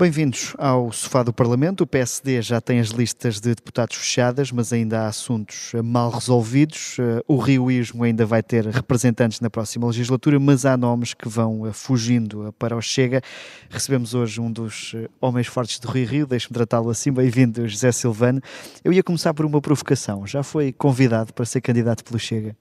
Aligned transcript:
Bem-vindos 0.00 0.54
ao 0.56 0.90
Sofá 0.92 1.22
do 1.22 1.30
Parlamento. 1.30 1.82
O 1.82 1.86
PSD 1.86 2.40
já 2.40 2.58
tem 2.58 2.80
as 2.80 2.88
listas 2.88 3.38
de 3.38 3.54
deputados 3.54 3.96
fechadas, 3.96 4.50
mas 4.50 4.72
ainda 4.72 5.02
há 5.02 5.08
assuntos 5.08 5.72
mal 5.84 6.08
resolvidos. 6.08 6.96
Eh, 6.98 7.22
o 7.28 7.36
rioísmo 7.36 8.02
ainda 8.02 8.24
vai 8.24 8.42
ter 8.42 8.64
representantes 8.64 9.40
na 9.40 9.50
próxima 9.50 9.86
legislatura, 9.86 10.40
mas 10.40 10.64
há 10.64 10.74
nomes 10.74 11.12
que 11.12 11.28
vão 11.28 11.66
eh, 11.66 11.72
fugindo 11.74 12.48
eh, 12.48 12.52
para 12.58 12.74
o 12.74 12.80
Chega. 12.80 13.20
Recebemos 13.68 14.14
hoje 14.14 14.40
um 14.40 14.50
dos 14.50 14.94
homens 15.20 15.48
fortes 15.48 15.78
do 15.78 15.90
Rio 15.90 16.06
Rio, 16.08 16.26
deixe-me 16.26 16.54
tratá-lo 16.54 16.88
assim. 16.88 17.12
Bem-vindo, 17.12 17.68
José 17.68 17.92
Silvano. 17.92 18.40
Eu 18.82 18.94
ia 18.94 19.02
começar 19.02 19.34
por 19.34 19.44
uma 19.44 19.60
provocação. 19.60 20.26
Já 20.26 20.42
foi 20.42 20.72
convidado 20.72 21.34
para 21.34 21.44
ser 21.44 21.60
candidato 21.60 22.02
pelo 22.04 22.18
Chega? 22.18 22.56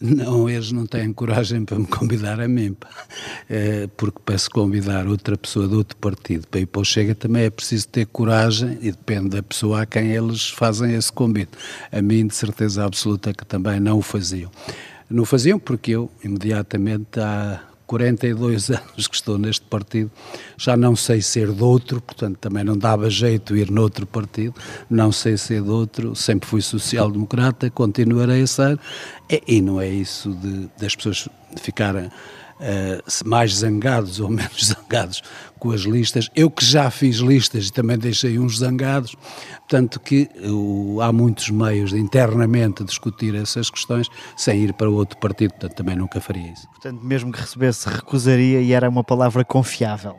Não, 0.00 0.48
eles 0.48 0.72
não 0.72 0.86
têm 0.86 1.10
coragem 1.12 1.64
para 1.64 1.78
me 1.78 1.86
convidar 1.86 2.38
a 2.40 2.46
mim, 2.46 2.76
é, 3.48 3.86
porque 3.96 4.18
para 4.24 4.36
se 4.36 4.50
convidar 4.50 5.06
outra 5.06 5.36
pessoa 5.38 5.66
de 5.66 5.74
outro 5.74 5.96
partido 5.96 6.46
para 6.48 6.60
ir 6.60 6.66
para 6.66 6.80
o 6.80 6.84
Chega 6.84 7.14
também 7.14 7.44
é 7.44 7.50
preciso 7.50 7.88
ter 7.88 8.06
coragem 8.06 8.78
e 8.82 8.90
depende 8.90 9.30
da 9.30 9.42
pessoa 9.42 9.82
a 9.82 9.86
quem 9.86 10.12
eles 10.12 10.50
fazem 10.50 10.94
esse 10.94 11.10
convite. 11.10 11.52
A 11.90 12.02
mim, 12.02 12.26
de 12.26 12.34
certeza 12.34 12.84
absoluta, 12.84 13.32
que 13.32 13.46
também 13.46 13.80
não 13.80 13.98
o 13.98 14.02
faziam. 14.02 14.50
Não 15.08 15.22
o 15.22 15.26
faziam 15.26 15.58
porque 15.58 15.92
eu, 15.92 16.10
imediatamente, 16.22 17.18
há 17.18 17.62
42 17.86 18.70
anos 18.70 19.06
que 19.06 19.14
estou 19.14 19.38
neste 19.38 19.64
partido, 19.66 20.10
já 20.56 20.76
não 20.76 20.96
sei 20.96 21.22
ser 21.22 21.52
de 21.52 21.62
outro, 21.62 22.00
portanto 22.00 22.36
também 22.38 22.64
não 22.64 22.76
dava 22.76 23.08
jeito 23.08 23.56
ir 23.56 23.70
noutro 23.70 24.06
partido, 24.06 24.54
não 24.90 25.12
sei 25.12 25.36
ser 25.36 25.62
de 25.62 25.70
outro, 25.70 26.14
sempre 26.14 26.48
fui 26.48 26.60
social-democrata, 26.60 27.70
continuarei 27.70 28.42
a 28.42 28.46
ser, 28.46 28.78
e, 29.30 29.42
e, 29.46 29.60
não 29.60 29.80
é 29.80 29.88
isso 29.88 30.30
de, 30.34 30.68
das 30.78 30.94
pessoas 30.94 31.28
ficarem 31.60 32.10
uh, 32.60 33.28
mais 33.28 33.56
zangados 33.56 34.20
ou 34.20 34.28
menos 34.30 34.66
zangados 34.66 35.22
com 35.58 35.70
as 35.70 35.82
listas. 35.82 36.28
Eu 36.34 36.50
que 36.50 36.64
já 36.64 36.90
fiz 36.90 37.16
listas 37.16 37.68
e 37.68 37.72
também 37.72 37.98
deixei 37.98 38.38
uns 38.38 38.58
zangados, 38.58 39.14
portanto 39.60 40.00
que 40.00 40.28
uh, 40.44 41.00
há 41.00 41.12
muitos 41.12 41.50
meios 41.50 41.90
de 41.90 41.98
internamente 41.98 42.84
discutir 42.84 43.34
essas 43.34 43.70
questões 43.70 44.08
sem 44.36 44.62
ir 44.62 44.72
para 44.72 44.88
outro 44.88 45.18
partido, 45.18 45.50
portanto 45.50 45.74
também 45.74 45.96
nunca 45.96 46.20
faria 46.20 46.52
isso. 46.52 46.68
Portanto, 46.68 47.00
mesmo 47.02 47.32
que 47.32 47.40
recebesse, 47.40 47.88
recusaria 47.88 48.60
e 48.60 48.72
era 48.72 48.88
uma 48.88 49.04
palavra 49.04 49.44
confiável. 49.44 50.16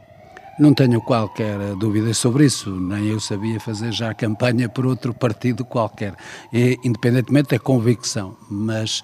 Não 0.60 0.74
tenho 0.74 1.00
qualquer 1.00 1.76
dúvida 1.76 2.12
sobre 2.16 2.46
isso, 2.46 2.72
nem 2.72 3.10
eu 3.10 3.20
sabia 3.20 3.60
fazer 3.60 3.92
já 3.92 4.12
campanha 4.16 4.68
por 4.68 4.88
outro 4.88 5.14
partido 5.14 5.64
qualquer, 5.64 6.16
e, 6.52 6.80
independentemente 6.84 7.50
da 7.50 7.60
convicção, 7.60 8.36
mas 8.50 9.04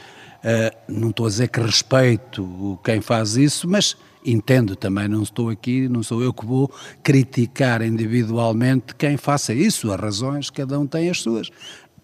não 0.88 1.10
estou 1.10 1.26
a 1.26 1.30
dizer 1.30 1.48
que 1.48 1.60
respeito 1.60 2.80
quem 2.84 3.00
faz 3.02 3.38
isso, 3.38 3.68
mas 3.68 3.96
entendo 4.26 4.76
também, 4.76 5.08
não 5.08 5.24
estou 5.24 5.50
aqui, 5.50 5.88
não 5.88 6.02
sou 6.02 6.22
eu 6.22 6.34
que 6.34 6.46
vou 6.46 6.72
criticar 7.02 7.82
individualmente 7.82 8.96
quem 8.96 9.18
faça 9.18 9.54
isso, 9.54 9.92
as 9.92 10.00
razões, 10.00 10.50
cada 10.50 10.80
um 10.80 10.88
tem 10.88 11.10
as 11.10 11.22
suas. 11.22 11.50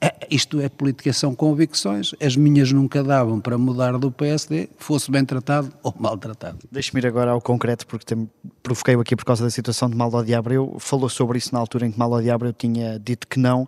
É, 0.02 0.16
isto 0.32 0.62
é 0.62 0.70
política, 0.70 1.12
são 1.12 1.36
convicções. 1.36 2.16
As 2.22 2.38
minhas 2.38 2.72
nunca 2.72 3.04
davam 3.04 3.42
para 3.42 3.58
mudar 3.58 3.98
do 3.98 4.10
PSD, 4.10 4.70
fosse 4.78 5.12
bem 5.12 5.26
tratado 5.26 5.74
ou 5.84 5.94
maltratado. 6.00 6.58
Deixe-me 6.72 7.02
ir 7.02 7.08
agora 7.08 7.32
ao 7.32 7.42
concreto, 7.42 7.86
porque 7.86 8.16
provoquei-o 8.64 9.02
aqui 9.02 9.14
por 9.16 9.26
causa 9.26 9.44
da 9.44 9.50
situação 9.50 9.90
de 9.90 9.98
Malo 9.98 10.24
de 10.24 10.34
Abreu. 10.34 10.78
Falou 10.80 11.10
sobre 11.10 11.38
isso 11.38 11.54
na 11.54 11.60
altura 11.60 11.86
em 11.86 11.92
que 11.92 12.00
Malo 12.00 12.22
de 12.22 12.32
Abreu 12.32 12.54
tinha 12.54 12.98
dito 12.98 13.28
que 13.28 13.40
não. 13.40 13.68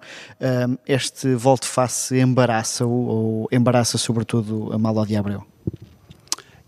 Este 0.88 1.36
volte-face 1.36 2.18
embaraça-o 2.18 2.90
ou 2.90 3.48
embaraça 3.52 3.98
sobretudo 3.98 4.72
a 4.72 4.78
Malo 4.78 5.06
de 5.06 5.18
Abreu? 5.18 5.46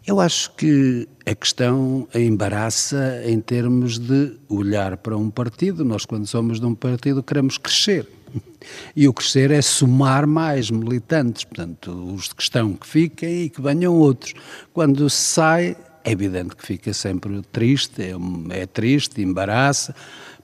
Eu 0.06 0.19
acho 0.19 0.51
que 0.56 1.07
a 1.25 1.34
questão 1.34 2.06
embaraça 2.13 3.22
em 3.25 3.40
termos 3.40 3.97
de 3.97 4.38
olhar 4.50 4.97
para 4.97 5.16
um 5.16 5.30
partido. 5.30 5.85
Nós, 5.85 6.03
quando 6.06 6.28
somos 6.28 6.59
de 6.59 6.66
um 6.66 6.75
partido, 6.75 7.24
queremos 7.24 7.57
crescer 7.57 8.06
e 8.95 9.07
o 9.07 9.13
crescer 9.13 9.51
é 9.51 9.61
somar 9.61 10.27
mais 10.27 10.69
militantes, 10.69 11.44
portanto, 11.44 11.91
os 12.13 12.31
que 12.31 12.41
estão 12.41 12.73
que 12.73 12.88
fiquem 12.88 13.44
e 13.44 13.49
que 13.49 13.61
venham 13.61 13.94
outros. 13.95 14.33
Quando 14.73 15.09
se 15.09 15.17
sai, 15.17 15.77
é 16.03 16.11
evidente 16.11 16.55
que 16.55 16.66
fica 16.66 16.94
sempre 16.94 17.41
triste, 17.51 18.01
é, 18.01 18.13
é 18.61 18.66
triste, 18.66 19.21
embaraça, 19.21 19.95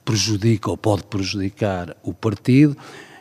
prejudica 0.04 0.70
ou 0.70 0.76
pode 0.76 1.04
prejudicar 1.04 1.96
o 2.02 2.14
partido, 2.14 2.76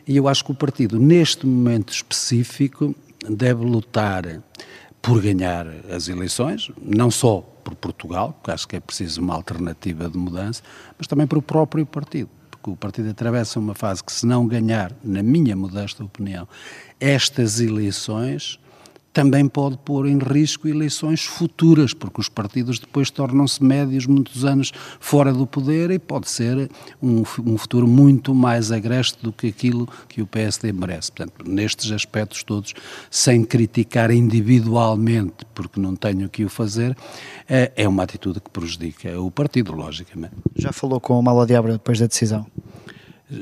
e 0.07 0.17
eu 0.17 0.27
acho 0.27 0.43
que 0.43 0.51
o 0.51 0.55
partido, 0.55 0.99
neste 0.99 1.45
momento 1.45 1.93
específico, 1.93 2.95
deve 3.29 3.63
lutar 3.63 4.41
por 5.01 5.21
ganhar 5.21 5.67
as 5.93 6.07
eleições, 6.07 6.71
não 6.81 7.11
só 7.11 7.41
por 7.63 7.75
Portugal, 7.75 8.33
porque 8.33 8.51
acho 8.51 8.67
que 8.67 8.75
é 8.75 8.79
preciso 8.79 9.21
uma 9.21 9.35
alternativa 9.35 10.09
de 10.09 10.17
mudança, 10.17 10.63
mas 10.97 11.07
também 11.07 11.27
para 11.27 11.37
o 11.37 11.41
próprio 11.41 11.85
partido 11.85 12.29
porque 12.61 12.71
o 12.71 12.75
partido 12.75 13.09
atravessa 13.09 13.59
uma 13.59 13.73
fase 13.73 14.03
que, 14.03 14.11
se 14.11 14.25
não 14.25 14.45
ganhar, 14.45 14.91
na 15.03 15.23
minha 15.23 15.55
modesta 15.55 16.03
opinião, 16.03 16.47
estas 16.99 17.59
eleições, 17.59 18.59
também 19.19 19.49
pode 19.49 19.77
pôr 19.79 20.07
em 20.07 20.17
risco 20.17 20.65
eleições 20.65 21.25
futuras, 21.25 21.93
porque 21.93 22.21
os 22.21 22.29
partidos 22.29 22.79
depois 22.79 23.11
tornam-se 23.11 23.61
médios 23.61 24.05
muitos 24.05 24.45
anos 24.45 24.71
fora 24.97 25.33
do 25.33 25.45
poder 25.45 25.91
e 25.91 25.99
pode 25.99 26.29
ser 26.29 26.71
um, 27.03 27.23
um, 27.45 27.57
futuro 27.57 27.85
muito 27.85 28.33
mais 28.33 28.71
agreste 28.71 29.21
do 29.21 29.33
que 29.33 29.47
aquilo 29.47 29.89
que 30.07 30.21
o 30.21 30.25
PSD 30.25 30.71
merece. 30.71 31.11
Portanto, 31.11 31.43
nestes 31.45 31.91
aspectos 31.91 32.43
todos, 32.43 32.73
sem 33.11 33.43
criticar 33.43 34.09
individualmente, 34.09 35.45
porque 35.53 35.81
não 35.81 35.97
tenho 35.97 36.29
que 36.29 36.45
o 36.45 36.49
fazer, 36.49 36.95
é, 37.45 37.73
é 37.75 37.89
uma 37.89 38.03
atitude 38.03 38.39
que 38.39 38.49
prejudica 38.49 39.19
o 39.19 39.29
partido, 39.29 39.73
logicamente. 39.73 40.35
Já 40.55 40.71
falou 40.71 41.01
com 41.01 41.19
o 41.19 41.21
Malo 41.21 41.45
Diabra 41.45 41.73
depois 41.73 41.99
da 41.99 42.07
decisão? 42.07 42.45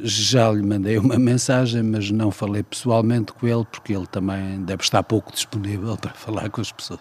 Já 0.03 0.52
lhe 0.52 0.62
mandei 0.62 0.98
uma 0.98 1.18
mensagem, 1.18 1.81
mas 1.81 2.12
não 2.12 2.30
falei 2.30 2.62
pessoalmente 2.62 3.31
com 3.31 3.48
ele, 3.48 3.66
porque 3.72 3.94
ele 3.94 4.06
também 4.06 4.62
deve 4.64 4.84
estar 4.84 5.02
pouco 5.02 5.31
disponível 5.31 5.96
para 5.96 6.12
falar 6.12 6.50
com 6.50 6.59
as 6.59 6.72
pessoas. 6.72 7.00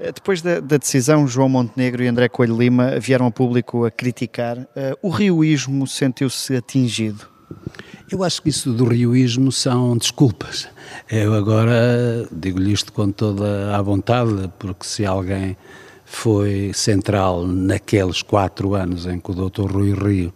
Eh, 0.00 0.10
depois 0.10 0.42
da, 0.42 0.58
da 0.58 0.78
decisão, 0.78 1.28
João 1.28 1.48
Montenegro 1.48 2.02
e 2.02 2.08
André 2.08 2.28
Coelho 2.28 2.58
Lima 2.58 2.98
vieram 2.98 3.26
ao 3.26 3.32
público 3.32 3.84
a 3.84 3.90
criticar. 3.90 4.58
Uh, 4.58 4.66
o 5.00 5.10
rioísmo 5.10 5.86
sentiu-se 5.86 6.56
atingido? 6.56 7.26
Eu 8.10 8.24
acho 8.24 8.42
que 8.42 8.48
isso 8.48 8.72
do 8.72 8.84
rioísmo 8.84 9.52
são 9.52 9.96
desculpas. 9.96 10.66
Eu 11.10 11.34
agora 11.34 12.26
digo-lhe 12.32 12.72
isto 12.72 12.92
com 12.92 13.12
toda 13.12 13.76
a 13.76 13.82
vontade, 13.82 14.50
porque 14.58 14.84
se 14.86 15.04
alguém 15.04 15.56
foi 16.04 16.72
central 16.72 17.46
naqueles 17.46 18.22
quatro 18.22 18.74
anos 18.74 19.04
em 19.04 19.20
que 19.20 19.30
o 19.30 19.34
Dr. 19.34 19.70
Rui 19.70 19.92
Rio 19.92 20.32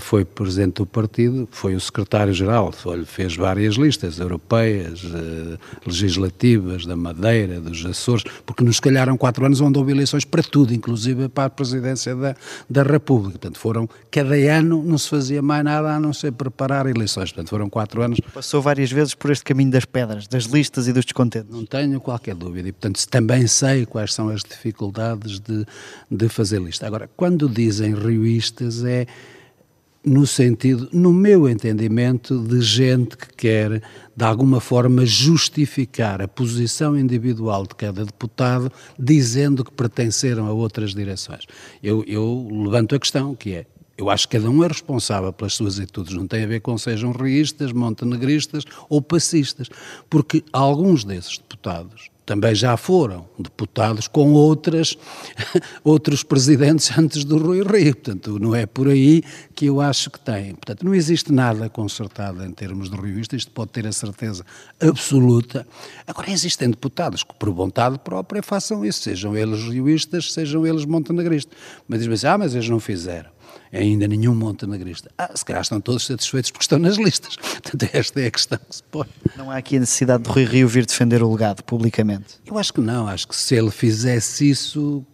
foi 0.00 0.24
presidente 0.24 0.76
do 0.76 0.86
partido, 0.86 1.48
foi 1.50 1.74
o 1.74 1.80
secretário-geral, 1.80 2.72
fez 3.06 3.36
várias 3.36 3.74
listas 3.74 4.18
europeias, 4.18 5.02
uh, 5.04 5.58
legislativas, 5.86 6.86
da 6.86 6.96
Madeira, 6.96 7.60
dos 7.60 7.84
Açores, 7.84 8.24
porque 8.46 8.62
nos 8.62 8.78
calharam 8.80 9.16
quatro 9.16 9.44
anos 9.44 9.60
onde 9.60 9.78
houve 9.78 9.92
eleições 9.92 10.24
para 10.24 10.42
tudo, 10.42 10.72
inclusive 10.72 11.28
para 11.28 11.46
a 11.46 11.50
presidência 11.50 12.14
da, 12.14 12.36
da 12.68 12.82
República. 12.82 13.38
Portanto, 13.38 13.58
foram, 13.58 13.88
cada 14.10 14.34
ano 14.34 14.82
não 14.82 14.98
se 14.98 15.08
fazia 15.08 15.42
mais 15.42 15.64
nada 15.64 15.94
a 15.94 16.00
não 16.00 16.12
ser 16.12 16.32
preparar 16.32 16.86
eleições. 16.86 17.32
Portanto, 17.32 17.48
foram 17.48 17.68
quatro 17.68 18.02
anos. 18.02 18.20
Passou 18.32 18.62
várias 18.62 18.90
vezes 18.90 19.14
por 19.14 19.30
este 19.30 19.44
caminho 19.44 19.70
das 19.70 19.84
pedras, 19.84 20.26
das 20.28 20.44
listas 20.44 20.88
e 20.88 20.92
dos 20.92 21.04
descontentes. 21.04 21.50
Não 21.50 21.64
tenho 21.64 22.00
qualquer 22.00 22.34
dúvida 22.34 22.68
e, 22.68 22.72
portanto, 22.72 23.06
também 23.08 23.46
sei 23.46 23.86
quais 23.86 24.14
são 24.14 24.28
as 24.28 24.42
dificuldades 24.42 25.40
de, 25.40 25.66
de 26.10 26.28
fazer 26.28 26.60
lista. 26.60 26.86
Agora, 26.86 27.10
quando 27.16 27.48
dizem 27.48 27.94
rioístas 27.94 28.84
é 28.84 29.06
no 30.04 30.26
sentido, 30.26 30.88
no 30.92 31.12
meu 31.12 31.48
entendimento, 31.48 32.38
de 32.38 32.60
gente 32.60 33.16
que 33.16 33.28
quer, 33.36 33.82
de 34.16 34.24
alguma 34.24 34.60
forma, 34.60 35.06
justificar 35.06 36.20
a 36.20 36.26
posição 36.26 36.98
individual 36.98 37.62
de 37.64 37.74
cada 37.74 38.04
deputado, 38.04 38.70
dizendo 38.98 39.64
que 39.64 39.70
pertenceram 39.70 40.46
a 40.46 40.52
outras 40.52 40.92
direções. 40.94 41.46
Eu, 41.82 42.04
eu 42.06 42.48
levanto 42.50 42.94
a 42.94 42.98
questão, 42.98 43.34
que 43.34 43.54
é, 43.54 43.66
eu 43.96 44.10
acho 44.10 44.28
que 44.28 44.38
cada 44.38 44.50
um 44.50 44.64
é 44.64 44.68
responsável 44.68 45.32
pelas 45.32 45.54
suas 45.54 45.78
atitudes, 45.78 46.14
não 46.14 46.26
tem 46.26 46.44
a 46.44 46.46
ver 46.46 46.60
com 46.60 46.76
sejam 46.78 47.12
reístas, 47.12 47.72
montenegristas 47.72 48.64
ou 48.88 49.02
passistas, 49.02 49.68
porque 50.08 50.42
alguns 50.52 51.04
desses 51.04 51.38
deputados 51.38 52.10
também 52.24 52.54
já 52.54 52.76
foram 52.76 53.26
deputados 53.38 54.06
com 54.06 54.32
outras, 54.32 54.96
outros 55.82 56.22
presidentes 56.22 56.96
antes 56.96 57.24
do 57.24 57.36
Rui 57.36 57.62
Rio. 57.62 57.94
Portanto, 57.94 58.38
não 58.38 58.54
é 58.54 58.64
por 58.64 58.88
aí 58.88 59.22
que 59.54 59.66
eu 59.66 59.80
acho 59.80 60.10
que 60.10 60.20
tem. 60.20 60.54
Portanto, 60.54 60.84
não 60.84 60.94
existe 60.94 61.32
nada 61.32 61.68
consertado 61.68 62.44
em 62.44 62.52
termos 62.52 62.88
de 62.88 62.96
rioista, 62.96 63.34
isto 63.34 63.50
pode 63.50 63.72
ter 63.72 63.86
a 63.86 63.92
certeza 63.92 64.46
absoluta. 64.80 65.66
Agora, 66.06 66.30
existem 66.30 66.70
deputados 66.70 67.22
que, 67.22 67.34
por 67.34 67.50
vontade 67.50 67.98
própria, 67.98 68.42
façam 68.42 68.84
isso, 68.84 69.02
sejam 69.02 69.36
eles 69.36 69.64
rioistas, 69.64 70.32
sejam 70.32 70.66
eles 70.66 70.84
montenegristas. 70.84 71.58
Mas 71.88 72.00
dizem 72.00 72.14
assim, 72.14 72.26
ah, 72.28 72.38
mas 72.38 72.54
eles 72.54 72.68
não 72.68 72.78
fizeram 72.78 73.30
ainda 73.72 74.06
nenhum 74.06 74.34
montenegrista. 74.34 75.10
Ah, 75.16 75.30
se 75.34 75.44
calhar 75.44 75.62
estão 75.62 75.80
todos 75.80 76.06
satisfeitos 76.06 76.50
porque 76.50 76.64
estão 76.64 76.78
nas 76.78 76.96
listas. 76.96 77.36
Portanto, 77.36 77.88
esta 77.92 78.20
é 78.20 78.26
a 78.26 78.30
questão 78.30 78.58
que 78.58 78.76
se 78.76 78.82
põe. 78.82 79.08
Não 79.36 79.50
há 79.50 79.56
aqui 79.56 79.76
a 79.76 79.80
necessidade 79.80 80.24
de 80.24 80.30
Rui 80.30 80.44
Rio 80.44 80.68
vir 80.68 80.84
defender 80.84 81.22
o 81.22 81.32
legado 81.32 81.62
publicamente? 81.62 82.38
Eu 82.46 82.58
acho 82.58 82.72
que 82.72 82.80
não. 82.80 83.08
Acho 83.08 83.28
que 83.28 83.36
se 83.36 83.54
ele 83.54 83.70
fizesse 83.70 84.50
isso, 84.50 85.04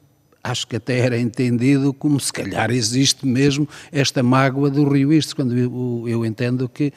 acho 0.42 0.66
que 0.66 0.76
até 0.76 0.98
era 0.98 1.18
entendido 1.18 1.92
como 1.92 2.18
se 2.18 2.32
calhar 2.32 2.70
existe 2.70 3.26
mesmo 3.26 3.68
esta 3.92 4.22
mágoa 4.22 4.68
do 4.68 4.88
Rio 4.88 5.12
Isto, 5.12 5.36
quando 5.36 5.56
eu, 5.56 6.04
eu 6.08 6.26
entendo 6.26 6.68
que 6.68 6.92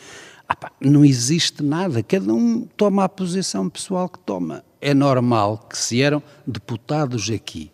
ah 0.47 0.55
pá, 0.55 0.71
não 0.81 1.05
existe 1.05 1.63
nada, 1.63 2.03
cada 2.03 2.33
um 2.33 2.67
toma 2.75 3.05
a 3.05 3.09
posição 3.09 3.69
pessoal 3.69 4.09
que 4.09 4.19
toma. 4.19 4.63
É 4.81 4.93
normal 4.93 5.59
que 5.69 5.77
se 5.77 6.01
eram 6.01 6.21
deputados 6.45 7.29
aqui 7.29 7.71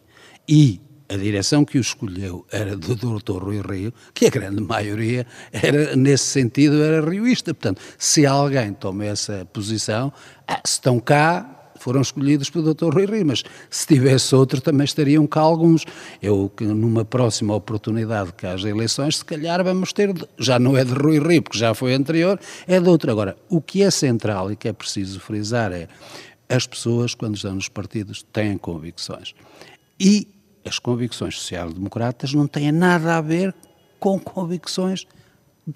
e 0.48 0.82
a 1.10 1.16
direção 1.16 1.64
que 1.64 1.78
o 1.78 1.82
escolheu 1.82 2.46
era 2.52 2.76
do 2.76 2.96
Dr. 2.96 3.44
Rui 3.44 3.62
Rio, 3.62 3.94
que 4.14 4.26
a 4.26 4.30
grande 4.30 4.62
maioria 4.62 5.26
era, 5.52 5.96
nesse 5.96 6.26
sentido, 6.26 6.84
era 6.84 7.08
rioísta. 7.08 7.54
Portanto, 7.54 7.82
se 7.98 8.26
alguém 8.26 8.74
toma 8.74 9.06
essa 9.06 9.48
posição, 9.54 10.12
ah, 10.48 10.62
se 10.66 10.74
estão 10.74 11.00
cá, 11.00 11.54
foram 11.80 12.02
escolhidos 12.02 12.50
pelo 12.50 12.74
Dr. 12.74 12.94
Rui 12.94 13.06
Rio, 13.06 13.26
mas 13.26 13.44
se 13.70 13.88
tivesse 13.88 14.36
outro 14.36 14.60
também 14.60 14.84
estariam 14.84 15.26
cá 15.26 15.40
alguns. 15.40 15.86
Eu, 16.22 16.52
que 16.56 16.66
numa 16.66 17.06
próxima 17.06 17.56
oportunidade 17.56 18.34
que 18.34 18.46
haja 18.46 18.70
eleições, 18.70 19.18
se 19.18 19.26
calhar 19.26 19.64
vamos 19.64 19.94
ter, 19.94 20.14
já 20.38 20.60
não 20.60 20.76
é 20.76 20.84
de 20.84 20.94
Rui 20.94 21.20
Rio, 21.20 21.42
porque 21.42 21.58
já 21.58 21.74
foi 21.74 21.94
anterior, 21.94 22.40
é 22.68 22.80
de 22.80 22.90
outro. 22.90 23.12
Agora, 23.12 23.38
o 23.50 23.62
que 23.62 23.82
é 23.82 23.92
central 23.92 24.52
e 24.52 24.56
que 24.56 24.68
é 24.68 24.74
preciso 24.74 25.20
frisar 25.20 25.72
é 25.72 25.88
as 26.50 26.66
pessoas, 26.66 27.14
quando 27.14 27.36
estão 27.36 27.56
nos 27.56 27.70
partidos, 27.70 28.24
têm 28.32 28.58
convicções. 28.58 29.34
E 30.00 30.28
as 30.68 30.80
convicções 30.80 31.40
social-democratas 31.40 32.34
não 32.34 32.48
têm 32.48 32.72
nada 32.72 33.18
a 33.18 33.22
ver 33.22 33.54
com 34.00 34.20
convicções 34.20 35.08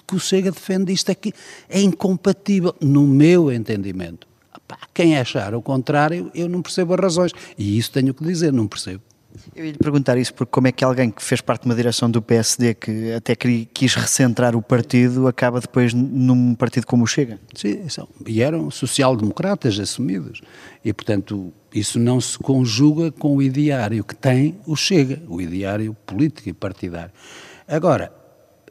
que 0.08 0.16
o 0.16 0.20
Chega 0.20 0.52
defende. 0.52 0.94
Isto 0.94 1.16
que 1.16 1.34
é 1.70 1.82
incompatível, 1.82 2.76
no 2.80 3.08
meu 3.08 3.52
entendimento. 3.52 4.28
Quem 4.94 5.18
achar 5.18 5.54
o 5.54 5.62
contrário, 5.62 6.32
eu 6.34 6.48
não 6.48 6.62
percebo 6.62 6.94
as 6.94 7.00
razões. 7.00 7.32
E 7.58 7.78
isso 7.78 7.92
tenho 7.92 8.14
que 8.14 8.24
dizer, 8.24 8.54
não 8.54 8.68
percebo. 8.68 9.04
Eu 9.56 9.66
ia 9.66 9.72
lhe 9.72 9.78
perguntar 9.78 10.18
isso, 10.18 10.34
porque 10.34 10.52
como 10.52 10.68
é 10.68 10.72
que 10.72 10.84
alguém 10.84 11.10
que 11.10 11.22
fez 11.22 11.42
parte 11.42 11.64
de 11.64 11.70
uma 11.70 11.76
direção 11.76 12.10
do 12.10 12.22
PSD, 12.22 12.74
que 12.74 13.14
até 13.14 13.36
quis 13.36 13.96
recentrar 13.96 14.56
o 14.56 14.62
partido, 14.62 15.28
acaba 15.28 15.60
depois 15.60 15.94
num 15.94 16.56
partido 16.56 16.86
como 16.86 17.04
o 17.04 17.08
Chega? 17.08 17.40
Sim, 17.54 17.88
são, 17.90 18.08
e 18.26 18.42
eram 18.42 18.70
social-democratas 18.72 19.80
assumidos. 19.80 20.42
E, 20.84 20.94
portanto, 20.94 21.54
isso 21.74 22.00
não 22.00 22.20
se 22.20 22.38
conjuga 22.38 23.12
com 23.12 23.36
o 23.36 23.42
ideário 23.42 24.04
que 24.04 24.16
tem 24.16 24.60
o 24.66 24.76
Chega, 24.76 25.22
o 25.28 25.42
ideário 25.42 25.96
político 26.06 26.50
e 26.50 26.54
partidário. 26.54 27.12
Agora, 27.68 28.12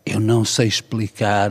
eu 0.05 0.19
não 0.19 0.45
sei 0.45 0.67
explicar 0.67 1.51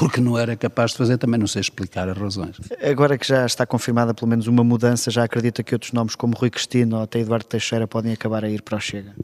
porque 0.00 0.18
não 0.18 0.38
era 0.38 0.56
capaz 0.56 0.92
de 0.92 0.96
fazer, 0.96 1.18
também 1.18 1.38
não 1.38 1.46
sei 1.46 1.60
explicar 1.60 2.08
as 2.08 2.16
razões. 2.16 2.56
Agora 2.82 3.18
que 3.18 3.28
já 3.28 3.44
está 3.44 3.66
confirmada 3.66 4.14
pelo 4.14 4.30
menos 4.30 4.46
uma 4.46 4.64
mudança, 4.64 5.10
já 5.10 5.24
acredita 5.24 5.62
que 5.62 5.74
outros 5.74 5.92
nomes 5.92 6.14
como 6.14 6.34
Rui 6.34 6.48
Cristino 6.48 6.96
ou 6.96 7.02
até 7.02 7.20
Eduardo 7.20 7.44
Teixeira 7.44 7.86
podem 7.86 8.10
acabar 8.10 8.42
a 8.42 8.48
ir 8.48 8.62
para 8.62 8.78
o 8.78 8.80
Chega? 8.80 9.14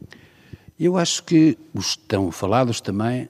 Eu 0.78 0.98
acho 0.98 1.24
que 1.24 1.56
os 1.72 1.92
estão 1.92 2.30
falados 2.30 2.82
também, 2.82 3.26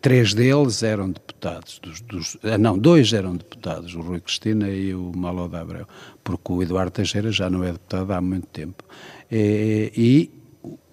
três 0.00 0.32
deles 0.32 0.84
eram 0.84 1.10
deputados, 1.10 1.80
dos, 1.82 2.00
dos, 2.02 2.36
ah, 2.44 2.56
não, 2.56 2.78
dois 2.78 3.12
eram 3.12 3.34
deputados, 3.34 3.96
o 3.96 4.00
Rui 4.00 4.20
Cristina 4.20 4.68
e 4.68 4.94
o 4.94 5.10
Malo 5.12 5.48
da 5.48 5.62
Abreu, 5.62 5.88
porque 6.22 6.52
o 6.52 6.62
Eduardo 6.62 6.92
Teixeira 6.92 7.32
já 7.32 7.50
não 7.50 7.64
é 7.64 7.72
deputado 7.72 8.12
há 8.12 8.20
muito 8.20 8.46
tempo. 8.46 8.84
E, 9.28 9.92
e 9.96 10.30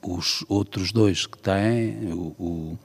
os 0.02 0.44
outros 0.50 0.92
dois 0.92 1.28
que 1.28 1.38
têm, 1.38 2.12
o, 2.12 2.34
o 2.40 2.80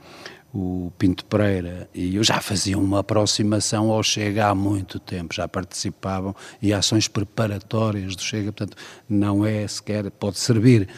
o 0.54 0.92
Pinto 0.98 1.24
Pereira 1.24 1.88
e 1.94 2.16
eu 2.16 2.22
já 2.24 2.40
faziam 2.40 2.82
uma 2.82 3.00
aproximação 3.00 3.90
ao 3.90 4.02
Chega 4.02 4.48
há 4.48 4.54
muito 4.54 4.98
tempo, 4.98 5.34
já 5.34 5.48
participavam 5.48 6.34
e 6.60 6.72
ações 6.72 7.08
preparatórias 7.08 8.14
do 8.14 8.22
Chega, 8.22 8.52
portanto 8.52 8.76
não 9.08 9.46
é 9.46 9.66
sequer, 9.66 10.10
pode 10.10 10.38
servir 10.38 10.88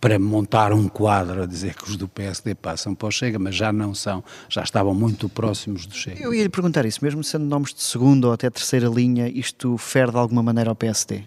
para 0.00 0.18
montar 0.18 0.72
um 0.72 0.88
quadro 0.88 1.42
a 1.42 1.46
dizer 1.46 1.74
que 1.74 1.84
os 1.84 1.96
do 1.96 2.06
PSD 2.06 2.54
passam 2.54 2.94
para 2.94 3.08
o 3.08 3.10
Chega, 3.10 3.38
mas 3.38 3.54
já 3.54 3.72
não 3.72 3.94
são, 3.94 4.22
já 4.48 4.62
estavam 4.62 4.94
muito 4.94 5.28
próximos 5.28 5.86
do 5.86 5.94
Chega. 5.94 6.20
Eu 6.20 6.34
ia 6.34 6.42
lhe 6.42 6.48
perguntar 6.48 6.84
isso, 6.84 7.02
mesmo 7.02 7.24
sendo 7.24 7.44
nomes 7.44 7.72
de 7.72 7.82
segunda 7.82 8.26
ou 8.26 8.32
até 8.32 8.50
terceira 8.50 8.88
linha, 8.88 9.28
isto 9.28 9.78
fere 9.78 10.10
de 10.10 10.18
alguma 10.18 10.42
maneira 10.42 10.70
ao 10.70 10.76
PSD? 10.76 11.24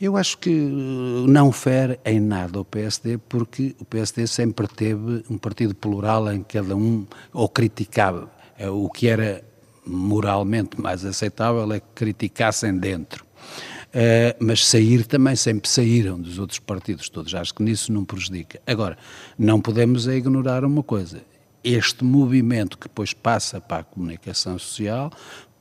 Eu 0.00 0.16
acho 0.16 0.38
que 0.38 0.50
não 0.50 1.52
fere 1.52 2.00
em 2.04 2.20
nada 2.20 2.60
o 2.60 2.64
PSD, 2.64 3.18
porque 3.28 3.76
o 3.78 3.84
PSD 3.84 4.26
sempre 4.26 4.66
teve 4.66 5.24
um 5.30 5.38
partido 5.38 5.74
plural 5.74 6.30
em 6.32 6.42
que 6.42 6.58
cada 6.58 6.74
um 6.76 7.06
ou 7.32 7.48
criticava. 7.48 8.30
É, 8.58 8.68
o 8.68 8.88
que 8.88 9.06
era 9.08 9.44
moralmente 9.86 10.80
mais 10.80 11.04
aceitável 11.04 11.72
é 11.72 11.80
que 11.80 11.86
criticassem 11.94 12.76
dentro. 12.76 13.24
Uh, 13.94 14.34
mas 14.44 14.66
sair 14.66 15.06
também 15.06 15.36
sempre 15.36 15.68
saíram 15.68 16.20
dos 16.20 16.40
outros 16.40 16.58
partidos 16.58 17.08
todos. 17.08 17.32
Acho 17.32 17.54
que 17.54 17.62
nisso 17.62 17.92
não 17.92 18.04
prejudica. 18.04 18.60
Agora, 18.66 18.98
não 19.38 19.60
podemos 19.60 20.08
é 20.08 20.16
ignorar 20.16 20.64
uma 20.64 20.82
coisa. 20.82 21.22
Este 21.62 22.02
movimento 22.02 22.76
que 22.76 22.88
depois 22.88 23.14
passa 23.14 23.60
para 23.60 23.78
a 23.78 23.84
comunicação 23.84 24.58
social 24.58 25.12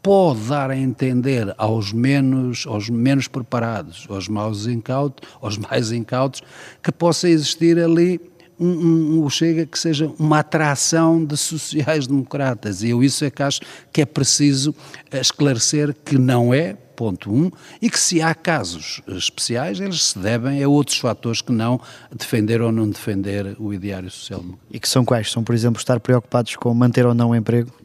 pode 0.04 0.42
dar 0.42 0.70
a 0.70 0.78
entender 0.78 1.56
aos 1.58 1.94
menos, 1.94 2.66
aos 2.68 2.90
menos 2.90 3.30
preparados, 3.30 4.06
aos 4.10 4.28
mais 4.28 4.68
incautos, 4.68 5.28
aos 5.42 5.58
mais 5.58 5.94
incautos, 5.94 6.42
que 6.84 6.92
possa 6.92 7.30
existir 7.30 7.80
ali 7.80 8.20
um, 8.60 8.68
um, 8.68 9.24
um, 9.26 9.30
chega 9.30 9.66
que 9.66 9.80
seja 9.80 10.12
uma 10.20 10.40
atração 10.40 11.24
de 11.24 11.38
sociais-democratas. 11.38 12.84
E 12.84 12.90
eu 12.90 13.02
isso 13.02 13.24
é 13.24 13.32
que 13.32 13.42
acho 13.42 13.62
que 13.92 14.02
é 14.02 14.06
preciso 14.06 14.76
esclarecer 15.12 15.96
que 16.06 16.18
não 16.18 16.54
é, 16.54 16.74
ponto 16.96 17.34
um, 17.34 17.50
e 17.82 17.90
que 17.90 18.00
se 18.00 18.22
há 18.22 18.36
casos 18.36 19.02
especiais, 19.08 19.80
eles 19.80 20.04
se 20.04 20.20
devem 20.20 20.62
a 20.62 20.68
outros 20.68 20.98
fatores 21.00 21.42
que 21.42 21.52
não 21.52 21.80
defender 22.16 22.62
ou 22.62 22.72
não 22.72 22.90
defender 22.90 23.56
o 23.58 23.74
ideário 23.74 24.12
social-democrata. 24.12 24.68
E 24.70 24.80
que 24.80 24.88
são 24.88 25.04
quais? 25.04 25.32
São, 25.32 25.44
por 25.44 25.56
exemplo, 25.56 25.80
estar 25.80 26.00
preocupados 26.00 26.56
com 26.58 26.74
manter 26.74 27.06
ou 27.06 27.16
não 27.16 27.30
o 27.30 27.36
emprego? 27.36 27.83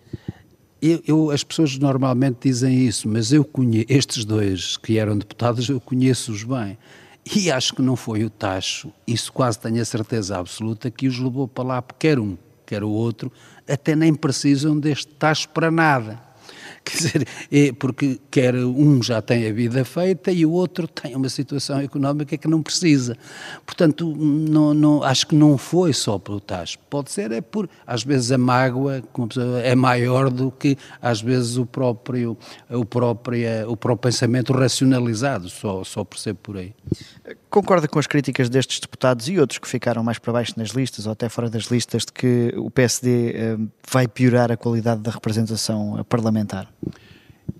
Eu, 0.81 1.03
eu, 1.07 1.31
as 1.31 1.43
pessoas 1.43 1.77
normalmente 1.77 2.49
dizem 2.49 2.87
isso, 2.87 3.09
mas 3.09 3.33
eu 3.33 3.45
conheço, 3.45 3.87
estes 3.89 4.25
dois 4.25 4.77
que 4.77 4.97
eram 4.97 5.19
deputados, 5.19 5.69
eu 5.69 5.81
conheço-os 5.81 6.45
bem. 6.45 6.79
E 7.35 7.51
acho 7.51 7.75
que 7.75 7.83
não 7.83 7.97
foi 7.97 8.25
o 8.25 8.31
tacho, 8.31 8.93
isso 9.07 9.33
quase 9.33 9.59
tenho 9.59 9.83
a 9.83 9.85
certeza 9.85 10.39
absoluta, 10.39 10.91
que 10.91 11.09
os 11.09 11.19
levou 11.19 11.47
para 11.49 11.65
lá, 11.65 11.85
quer 11.99 12.19
um, 12.19 12.39
quer 12.65 12.83
o 12.85 12.89
outro, 12.89 13.31
até 13.69 13.97
nem 13.97 14.15
precisam 14.15 14.79
deste 14.79 15.09
tacho 15.09 15.49
para 15.51 15.71
nada. 15.71 16.28
Quer 16.89 16.97
dizer, 16.97 17.29
é 17.53 17.73
porque 17.73 18.19
quer 18.31 18.55
um 18.55 19.03
já 19.03 19.21
tem 19.21 19.47
a 19.47 19.53
vida 19.53 19.85
feita 19.85 20.33
e 20.33 20.47
o 20.47 20.53
outro 20.53 20.89
tem 20.89 21.15
uma 21.15 21.29
situação 21.29 21.81
económica 21.81 22.37
que 22.39 22.49
não 22.49 22.63
precisa. 22.63 23.17
Portanto, 23.67 24.15
não, 24.17 24.73
não, 24.73 25.03
acho 25.03 25.27
que 25.27 25.35
não 25.35 25.59
foi 25.59 25.93
só 25.93 26.19
pelo 26.19 26.41
tacho. 26.41 26.79
Pode 26.89 27.11
ser 27.11 27.31
é 27.33 27.41
por, 27.41 27.69
às 27.87 28.03
vezes, 28.03 28.33
a 28.33 28.39
mágoa 28.39 29.03
é 29.63 29.75
maior 29.75 30.31
do 30.31 30.51
que, 30.51 30.79
às 31.03 31.21
vezes, 31.21 31.59
o 31.59 31.67
próprio, 31.67 32.37
o 32.71 32.85
próprio, 32.85 33.71
o 33.71 33.77
próprio 33.77 34.11
pensamento 34.11 34.53
racionalizado, 34.53 35.51
só, 35.51 35.85
só 35.85 36.05
por 36.05 36.19
ser 36.19 36.35
por 36.35 36.57
aí. 36.57 36.73
Concorda 37.51 37.89
com 37.89 37.99
as 37.99 38.07
críticas 38.07 38.51
destes 38.51 38.79
deputados 38.79 39.29
e 39.29 39.39
outros 39.39 39.59
que 39.59 39.67
ficaram 39.67 40.05
mais 40.05 40.19
para 40.19 40.33
baixo 40.33 40.53
nas 40.57 40.71
listas 40.71 41.07
ou 41.07 41.13
até 41.13 41.29
fora 41.29 41.49
das 41.49 41.65
listas 41.65 42.05
de 42.05 42.13
que 42.13 42.53
o 42.57 42.71
PSD 42.71 43.33
eh, 43.35 43.57
vai 43.91 44.07
piorar 44.07 44.53
a 44.53 44.57
qualidade 44.57 45.01
da 45.01 45.11
representação 45.11 46.05
parlamentar? 46.09 46.69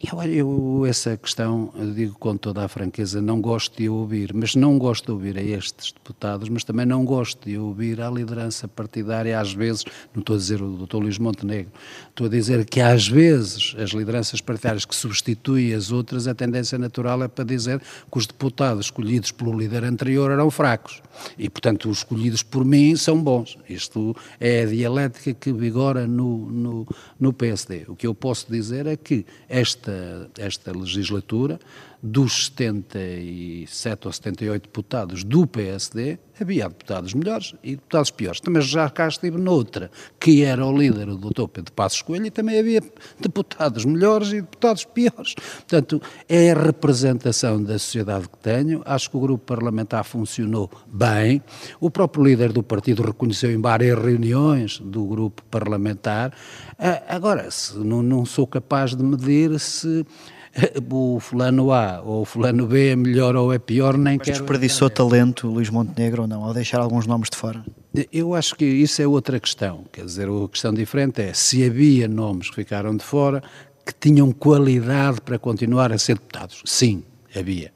Eu, 0.01 0.23
eu, 0.23 0.87
essa 0.87 1.17
questão, 1.17 1.73
eu 1.75 1.93
digo 1.93 2.17
com 2.19 2.37
toda 2.37 2.65
a 2.65 2.69
franqueza, 2.69 3.21
não 3.21 3.41
gosto 3.41 3.77
de 3.77 3.89
ouvir, 3.89 4.33
mas 4.33 4.55
não 4.55 4.79
gosto 4.79 5.07
de 5.07 5.13
ouvir 5.13 5.37
a 5.37 5.43
estes 5.43 5.91
deputados, 5.93 6.49
mas 6.49 6.63
também 6.63 6.87
não 6.87 7.05
gosto 7.05 7.49
de 7.49 7.59
ouvir 7.59 8.01
a 8.01 8.09
liderança 8.09 8.69
partidária, 8.69 9.41
às 9.41 9.53
vezes, 9.53 9.85
não 10.15 10.21
estou 10.21 10.37
a 10.37 10.39
dizer 10.39 10.63
o 10.63 10.87
Dr. 10.87 10.99
Luís 10.99 11.19
Montenegro, 11.19 11.73
estou 12.11 12.27
a 12.27 12.31
dizer 12.31 12.65
que 12.65 12.81
às 12.81 13.09
vezes 13.09 13.75
as 13.77 13.91
lideranças 13.91 14.41
partidárias 14.41 14.85
que 14.85 14.95
substituem 14.95 15.75
as 15.75 15.91
outras, 15.91 16.29
a 16.29 16.35
tendência 16.35 16.79
natural 16.79 17.23
é 17.25 17.29
para 17.29 17.45
dizer 17.45 17.81
que 17.81 18.19
os 18.19 18.27
deputados 18.27 18.87
escolhidos 18.87 19.33
pelo 19.33 19.59
líder 19.59 19.83
anterior 19.83 20.31
eram 20.31 20.51
fracos 20.51 21.03
e, 21.37 21.49
portanto, 21.49 21.91
os 21.91 21.99
escolhidos 21.99 22.43
por 22.43 22.65
mim 22.65 22.95
são 22.95 23.21
bons. 23.21 23.59
Isto 23.69 24.15
é 24.39 24.63
a 24.63 24.67
dialética 24.67 25.35
que 25.35 25.53
vigora 25.53 26.07
no, 26.07 26.47
no, 26.51 26.87
no 27.19 27.33
PSD. 27.33 27.85
O 27.89 27.97
que 27.97 28.07
eu 28.07 28.15
posso 28.15 28.47
dizer 28.51 28.87
é 28.87 28.97
que 28.97 29.27
esta 29.49 29.78
esta, 29.79 30.29
esta 30.37 30.73
legislatura, 30.73 31.59
dos 32.03 32.47
77 32.47 34.07
ou 34.07 34.13
78 34.13 34.63
deputados 34.63 35.25
do 35.25 35.47
PSD, 35.47 36.19
havia 36.41 36.69
deputados 36.69 37.13
melhores 37.13 37.55
e 37.63 37.73
deputados 37.73 38.11
piores. 38.11 38.41
Também 38.41 38.63
já 38.63 38.89
cá 38.89 39.09
estive 39.09 39.37
noutra, 39.37 39.91
que 40.21 40.45
era 40.45 40.65
o 40.65 40.77
líder, 40.77 41.09
o 41.09 41.17
doutor 41.17 41.49
Pedro 41.49 41.73
Passos 41.73 42.03
Coelho, 42.03 42.27
e 42.27 42.31
também 42.31 42.59
havia 42.59 42.81
deputados 43.21 43.85
melhores 43.85 44.29
e 44.29 44.41
deputados 44.41 44.85
piores. 44.85 45.35
Portanto, 45.35 46.01
é 46.29 46.53
a 46.53 46.63
representação 46.63 47.63
da 47.63 47.79
sociedade 47.79 48.29
que 48.29 48.39
tenho. 48.39 48.81
Acho 48.85 49.11
que 49.11 49.17
o 49.17 49.21
grupo 49.21 49.45
parlamentar 49.45 50.05
funcionou 50.05 50.71
bem. 50.87 51.43
O 51.81 51.91
próprio 51.91 52.25
líder 52.25 52.53
do 52.53 52.63
partido 52.63 53.03
reconheceu 53.03 53.51
em 53.51 53.61
várias 53.61 53.99
reuniões 53.99 54.79
do 54.79 55.05
grupo 55.05 55.43
parlamentar. 55.51 56.33
Ah, 56.79 57.03
agora, 57.09 57.49
não, 57.75 58.03
não 58.03 58.25
sou 58.25 58.47
capaz 58.47 58.95
de 58.95 59.03
medir 59.03 59.59
se 59.59 60.07
o 60.91 61.19
fulano 61.21 61.73
A 61.73 62.01
ou 62.03 62.23
o 62.23 62.25
fulano 62.25 62.67
B 62.67 62.91
é 62.91 62.97
melhor 62.97 63.37
ou 63.37 63.53
é 63.53 63.59
pior, 63.59 63.97
nem 63.97 64.19
Mas 64.19 64.27
quero... 64.27 64.39
desperdiçou 64.39 64.91
talento 64.91 65.49
Luís 65.49 65.71
Montenegro 65.71 66.23
ou 66.23 66.29
não, 66.29 66.45
ao 66.45 66.55
deixar 66.55 66.81
alguns 66.81 67.07
nomes 67.07 67.29
de 67.31 67.37
fora? 67.37 67.65
Eu 68.13 68.35
acho 68.35 68.55
que 68.55 68.65
isso 68.65 69.03
é 69.03 69.07
outra 69.07 69.41
questão, 69.41 69.85
quer 69.93 70.05
dizer, 70.05 70.29
a 70.29 70.49
questão 70.49 70.73
diferente 70.73 71.21
é 71.21 71.33
se 71.33 71.65
havia 71.65 72.07
nomes 72.07 72.51
que 72.51 72.57
ficaram 72.57 72.97
de 72.97 73.05
fora 73.05 73.43
que 73.85 73.95
tinham 73.99 74.31
qualidade 74.33 75.21
para 75.21 75.39
continuar 75.39 75.93
a 75.93 75.99
ser 75.99 76.15
deputados. 76.19 76.63
Sim, 76.67 77.03
havia. 77.35 77.73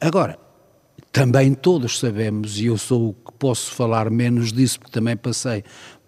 Agora, 0.00 0.38
também 1.12 1.54
todos 1.54 1.98
sabemos, 1.98 2.58
e 2.58 2.66
eu 2.66 2.76
sou 2.76 3.10
o 3.10 3.14
que 3.14 3.32
posso 3.38 3.72
falar 3.72 4.10
menos 4.10 4.52
disso, 4.52 4.78
porque 4.78 4.92
também 4.92 5.16
passei 5.16 5.64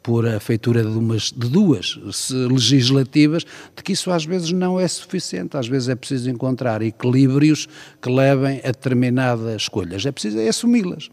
por 0.09 0.27
a 0.27 0.41
feitura 0.41 0.83
de, 0.83 0.89
umas, 0.89 1.31
de 1.31 1.51
duas 1.51 2.01
legislativas, 2.31 3.45
de 3.77 3.83
que 3.83 3.93
isso 3.93 4.11
às 4.11 4.25
vezes 4.25 4.51
não 4.53 4.81
é 4.81 4.89
suficiente, 4.89 5.55
às 5.55 5.69
vezes 5.69 5.91
é 5.91 5.95
preciso 5.95 6.31
encontrar 6.31 6.81
equilíbrios 6.81 7.69
que 8.01 8.11
levem 8.11 8.59
a 8.65 8.69
determinadas 8.69 9.61
escolhas, 9.61 10.07
é 10.07 10.11
preciso 10.11 10.39
é 10.39 10.49
assumi-las 10.49 11.11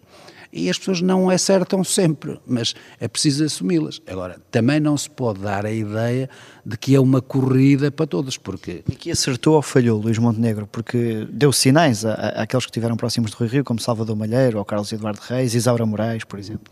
e 0.55 0.69
as 0.69 0.79
pessoas 0.79 1.01
não 1.01 1.29
acertam 1.29 1.83
sempre, 1.83 2.39
mas 2.47 2.73
é 2.97 3.09
preciso 3.09 3.43
assumi-las. 3.43 4.01
Agora, 4.07 4.39
também 4.49 4.79
não 4.79 4.97
se 4.97 5.09
pode 5.09 5.41
dar 5.41 5.65
a 5.65 5.71
ideia 5.71 6.29
de 6.65 6.77
que 6.77 6.95
é 6.95 6.99
uma 6.99 7.21
corrida 7.21 7.91
para 7.91 8.07
todos, 8.07 8.37
porque... 8.37 8.81
E 8.89 8.95
que 8.95 9.11
acertou 9.11 9.55
ou 9.55 9.61
falhou 9.61 9.99
Luís 9.99 10.17
Montenegro? 10.17 10.65
Porque 10.65 11.27
deu 11.29 11.51
sinais 11.51 12.05
a, 12.05 12.13
a, 12.13 12.43
àqueles 12.43 12.65
que 12.65 12.69
estiveram 12.69 12.95
próximos 12.95 13.31
do 13.31 13.37
Rui 13.37 13.49
Rio, 13.49 13.63
como 13.65 13.81
Salvador 13.81 14.15
Malheiro, 14.15 14.57
ou 14.57 14.63
Carlos 14.63 14.91
Eduardo 14.93 15.19
Reis, 15.21 15.53
Isaura 15.53 15.85
Moraes, 15.85 16.23
por 16.23 16.39
exemplo. 16.39 16.71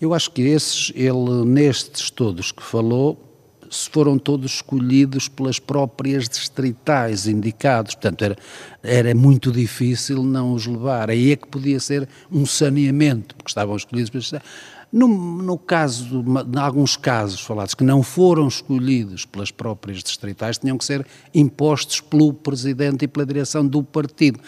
Eu 0.00 0.14
acho 0.14 0.30
que 0.30 0.42
esses, 0.42 0.92
ele, 0.94 1.44
nestes 1.44 2.10
todos 2.10 2.52
que 2.52 2.62
falou, 2.62 3.33
foram 3.92 4.18
todos 4.18 4.54
escolhidos 4.54 5.28
pelas 5.28 5.58
próprias 5.58 6.28
distritais 6.28 7.26
indicados, 7.26 7.94
portanto 7.94 8.22
era, 8.22 8.36
era 8.82 9.14
muito 9.14 9.50
difícil 9.50 10.22
não 10.22 10.52
os 10.52 10.66
levar, 10.66 11.10
aí 11.10 11.32
é 11.32 11.36
que 11.36 11.46
podia 11.46 11.80
ser 11.80 12.08
um 12.30 12.46
saneamento, 12.46 13.34
porque 13.34 13.50
estavam 13.50 13.76
escolhidos 13.76 14.10
pelas 14.10 14.30
no, 14.94 15.08
no 15.08 15.58
caso, 15.58 16.24
em 16.24 16.56
alguns 16.56 16.96
casos 16.96 17.40
falados 17.40 17.74
que 17.74 17.82
não 17.82 18.00
foram 18.00 18.46
escolhidos 18.46 19.24
pelas 19.24 19.50
próprias 19.50 20.04
distritais, 20.04 20.56
tinham 20.56 20.78
que 20.78 20.84
ser 20.84 21.04
impostos 21.34 22.00
pelo 22.00 22.32
presidente 22.32 23.04
e 23.04 23.08
pela 23.08 23.26
direção 23.26 23.66
do 23.66 23.82
partido. 23.82 24.38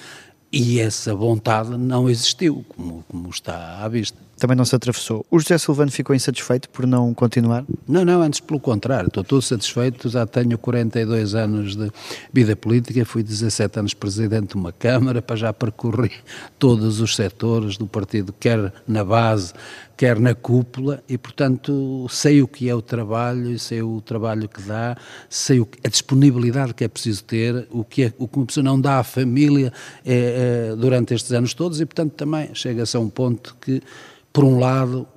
E 0.53 0.79
essa 0.79 1.13
vontade 1.17 1.77
não 1.77 2.09
existiu, 2.09 2.65
como, 2.69 3.05
como 3.09 3.29
está 3.29 3.83
à 3.83 3.89
vista. 3.89 4.26
Também 4.39 4.57
não 4.57 4.65
se 4.65 4.75
atravessou. 4.77 5.25
O 5.31 5.39
José 5.39 5.57
Silvano 5.57 5.91
ficou 5.91 6.15
insatisfeito 6.15 6.69
por 6.69 6.87
não 6.87 7.15
continuar? 7.15 7.65
Não, 7.89 8.05
não, 8.05 8.21
antes 8.21 8.41
pelo 8.41 8.61
contrário. 8.61 9.09
Estou 9.09 9.25
todo 9.25 9.41
satisfeito. 9.41 10.09
Já 10.09 10.27
tenho 10.27 10.59
42 10.59 11.35
anos 11.35 11.75
de 11.75 11.91
vida 12.33 12.55
política, 12.55 13.05
fui 13.05 13.23
17 13.23 13.79
anos 13.79 13.95
presidente 13.95 14.49
de 14.49 14.55
uma 14.57 14.73
Câmara, 14.73 15.23
para 15.23 15.37
já 15.37 15.53
percorrer 15.53 16.13
todos 16.59 17.01
os 17.01 17.17
setores 17.17 17.79
do 17.79 17.87
partido, 17.87 18.33
quer 18.39 18.73
na 18.87 19.03
base, 19.03 19.55
quer 19.97 20.19
na 20.21 20.35
cúpula, 20.35 21.03
e 21.09 21.17
portanto 21.17 22.07
sei 22.11 22.43
o 22.43 22.49
que 22.49 22.69
é 22.69 22.75
o 22.75 22.83
trabalho, 22.83 23.59
sei 23.59 23.83
o 23.83 24.01
trabalho 24.01 24.49
que 24.49 24.61
dá, 24.63 24.97
sei 25.29 25.61
o, 25.61 25.69
a 25.85 25.89
disponibilidade 25.89 26.75
que 26.75 26.85
é 26.85 26.89
preciso 26.89 27.25
ter, 27.25 27.67
o 27.71 27.83
que, 27.83 28.05
é, 28.05 28.13
o 28.19 28.29
que 28.29 28.37
uma 28.37 28.47
pessoa 28.47 28.65
não 28.65 28.81
dá 28.81 28.99
à 28.99 29.05
família 29.05 29.73
é, 30.05 30.71
é, 30.73 30.77
durante 30.77 31.15
estes 31.15 31.33
anos 31.33 31.55
todos, 31.55 31.81
e 31.81 31.87
portanto 31.87 32.13
também 32.13 32.55
chega-se 32.55 32.97
a 32.97 33.01
um 33.01 33.09
ponto 33.09 33.57
que, 33.61 33.83
por 34.33 34.45
um 34.45 34.59
lado, 34.59 35.09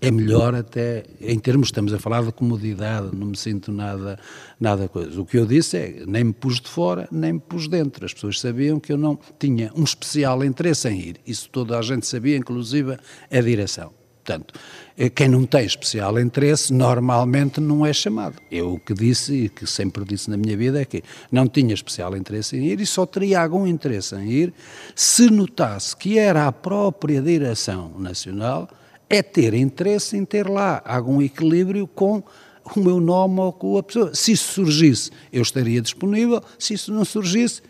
é 0.00 0.10
melhor 0.10 0.54
até, 0.54 1.04
em 1.20 1.38
termos, 1.38 1.68
estamos 1.68 1.92
a 1.94 1.98
falar 1.98 2.22
de 2.22 2.32
comodidade, 2.32 3.16
não 3.16 3.28
me 3.28 3.36
sinto 3.36 3.72
nada, 3.72 4.18
nada 4.60 4.88
coisa. 4.88 5.20
O 5.20 5.24
que 5.24 5.38
eu 5.38 5.46
disse 5.46 5.76
é, 5.76 6.04
nem 6.06 6.24
me 6.24 6.32
pus 6.32 6.60
de 6.60 6.68
fora, 6.68 7.08
nem 7.10 7.34
me 7.34 7.40
pus 7.40 7.66
dentro. 7.66 8.04
As 8.04 8.12
pessoas 8.12 8.38
sabiam 8.38 8.78
que 8.78 8.92
eu 8.92 8.98
não 8.98 9.18
tinha 9.38 9.72
um 9.74 9.84
especial 9.84 10.44
interesse 10.44 10.88
em 10.88 11.00
ir. 11.00 11.20
Isso 11.26 11.48
toda 11.50 11.78
a 11.78 11.82
gente 11.82 12.06
sabia, 12.06 12.36
inclusive 12.36 12.98
a 13.30 13.40
direção. 13.40 13.92
Portanto, 14.26 14.54
eh, 14.98 15.08
quem 15.08 15.28
não 15.28 15.46
tem 15.46 15.64
especial 15.64 16.18
interesse 16.18 16.72
normalmente 16.72 17.60
não 17.60 17.86
é 17.86 17.92
chamado. 17.92 18.42
Eu 18.50 18.74
o 18.74 18.80
que 18.80 18.92
disse 18.92 19.44
e 19.44 19.48
que 19.48 19.64
sempre 19.68 20.04
disse 20.04 20.28
na 20.28 20.36
minha 20.36 20.56
vida 20.56 20.80
é 20.80 20.84
que 20.84 21.04
não 21.30 21.46
tinha 21.46 21.72
especial 21.72 22.16
interesse 22.16 22.56
em 22.56 22.66
ir 22.66 22.80
e 22.80 22.86
só 22.86 23.06
teria 23.06 23.40
algum 23.40 23.68
interesse 23.68 24.16
em 24.16 24.28
ir 24.28 24.52
se 24.96 25.30
notasse 25.30 25.96
que 25.96 26.18
era 26.18 26.48
a 26.48 26.52
própria 26.52 27.22
direção 27.22 27.92
nacional 27.96 28.68
é 29.08 29.22
ter 29.22 29.54
interesse 29.54 30.16
em 30.16 30.24
ter 30.24 30.48
lá 30.48 30.82
algum 30.84 31.22
equilíbrio 31.22 31.86
com 31.86 32.20
o 32.74 32.80
meu 32.80 33.00
nome 33.00 33.38
ou 33.38 33.52
com 33.52 33.78
a 33.78 33.82
pessoa. 33.84 34.12
Se 34.12 34.32
isso 34.32 34.54
surgisse, 34.54 35.12
eu 35.32 35.42
estaria 35.42 35.80
disponível, 35.80 36.42
se 36.58 36.74
isso 36.74 36.92
não 36.92 37.04
surgisse, 37.04 37.62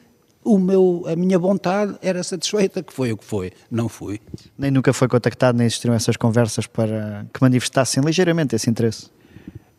o 0.46 0.58
meu, 0.58 1.04
a 1.06 1.16
minha 1.16 1.38
vontade 1.38 1.96
era 2.00 2.22
satisfeita, 2.22 2.82
que 2.82 2.92
foi 2.92 3.12
o 3.12 3.16
que 3.16 3.24
foi, 3.24 3.52
não 3.68 3.88
fui. 3.88 4.20
Nem 4.56 4.70
nunca 4.70 4.92
foi 4.92 5.08
contactado, 5.08 5.58
nem 5.58 5.66
existiram 5.66 5.94
essas 5.94 6.16
conversas 6.16 6.66
para 6.66 7.26
que 7.34 7.42
manifestassem 7.42 8.02
ligeiramente 8.02 8.54
esse 8.54 8.70
interesse? 8.70 9.10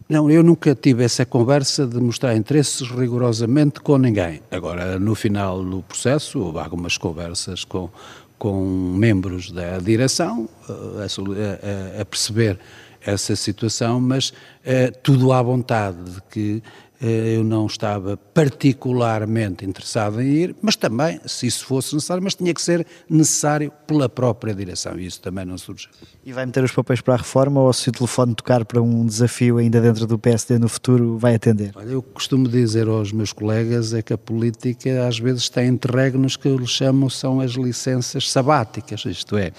Não, 0.10 0.30
eu 0.30 0.44
nunca 0.44 0.76
tive 0.76 1.04
essa 1.04 1.26
conversa 1.26 1.88
de 1.88 2.00
mostrar 2.00 2.36
interesses 2.36 2.90
rigorosamente 2.90 3.80
com 3.80 3.98
ninguém. 3.98 4.42
Agora, 4.52 5.00
no 5.00 5.16
final 5.16 5.64
do 5.64 5.82
processo, 5.84 6.40
houve 6.40 6.60
algumas 6.60 6.98
conversas 6.98 7.64
com, 7.64 7.90
com 8.38 8.62
membros 8.64 9.52
da 9.52 9.80
direção 9.80 10.50
eh, 10.70 10.74
a, 11.02 12.00
a, 12.00 12.02
a 12.02 12.06
perceber 12.06 12.60
essa 13.06 13.36
situação, 13.36 14.02
mas 14.02 14.34
é, 14.66 14.92
tudo 14.92 15.32
à 15.32 15.42
vontade 15.42 15.98
de 16.04 16.22
que 16.30 16.64
eh, 16.64 16.87
eu 17.00 17.44
não 17.44 17.68
estava 17.68 18.18
particularmente 18.18 19.64
interessado 19.64 20.20
em 20.22 20.28
ir, 20.28 20.56
mas 20.62 20.76
também, 20.76 21.20
se 21.26 21.46
isso 21.46 21.66
fosse 21.66 21.94
necessário, 21.94 22.24
mas 22.24 22.34
tinha 22.34 22.54
que 22.54 22.62
ser 22.62 22.86
necessário 23.10 23.72
pela 23.86 24.10
própria 24.10 24.54
direção, 24.54 24.98
e 25.00 25.06
isso 25.06 25.22
também 25.22 25.46
não 25.46 25.58
surgiu. 25.58 25.90
E 26.26 26.34
vai 26.34 26.46
meter 26.46 26.64
os 26.64 26.72
papéis 26.72 27.00
para 27.00 27.14
a 27.14 27.18
reforma 27.18 27.62
ou 27.62 27.72
se 27.72 27.90
o 27.90 27.92
telefone 27.92 28.34
tocar 28.34 28.66
para 28.66 28.82
um 28.82 29.06
desafio 29.06 29.58
ainda 29.58 29.80
dentro 29.80 30.08
do 30.08 30.18
PSD 30.18 30.58
no 30.58 30.68
futuro, 30.68 31.18
vai 31.18 31.36
atender? 31.36 31.72
Olha, 31.76 31.92
eu 31.92 32.02
costumo 32.02 32.48
dizer 32.48 32.88
aos 32.88 33.12
meus 33.12 33.32
colegas 33.32 33.94
é 33.94 34.02
que 34.02 34.14
a 34.14 34.18
política 34.18 35.08
às 35.08 35.20
vezes 35.20 35.50
tem 35.50 35.68
interregnos 35.68 36.36
que 36.36 36.48
eu 36.48 36.58
lhe 36.58 36.68
chamo 36.68 37.10
são 37.10 37.40
as 37.40 37.52
licenças 37.52 38.30
sabáticas, 38.32 39.06
isto 39.06 39.38
é, 39.38 39.52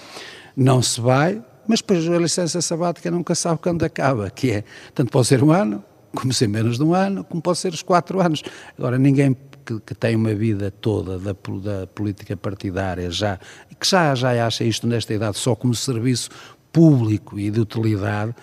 não 0.55 0.81
se 0.81 0.99
vai, 0.99 1.41
mas 1.67 1.79
depois 1.79 2.07
a 2.09 2.17
licença 2.17 2.61
sabática 2.61 3.09
nunca 3.09 3.33
sabe 3.35 3.59
quando 3.61 3.83
acaba, 3.83 4.29
que 4.29 4.51
é, 4.51 4.63
tanto 4.93 5.11
pode 5.11 5.27
ser 5.27 5.43
um 5.43 5.51
ano, 5.51 5.83
como 6.15 6.33
ser 6.33 6.47
menos 6.47 6.77
de 6.77 6.83
um 6.83 6.93
ano, 6.93 7.23
como 7.23 7.41
pode 7.41 7.57
ser 7.59 7.73
os 7.73 7.81
quatro 7.81 8.21
anos. 8.21 8.43
Agora, 8.77 8.97
ninguém 8.97 9.35
que, 9.65 9.79
que 9.79 9.95
tem 9.95 10.15
uma 10.15 10.33
vida 10.33 10.71
toda 10.71 11.19
da, 11.19 11.31
da, 11.33 11.87
política 11.87 12.35
partidária 12.35 13.11
já, 13.11 13.39
que 13.79 13.87
já, 13.87 14.15
já 14.15 14.45
acha 14.45 14.63
isto 14.63 14.87
nesta 14.87 15.13
idade 15.13 15.37
só 15.37 15.55
como 15.55 15.75
serviço 15.75 16.29
público 16.71 17.39
e 17.39 17.51
de 17.51 17.59
utilidade, 17.59 18.33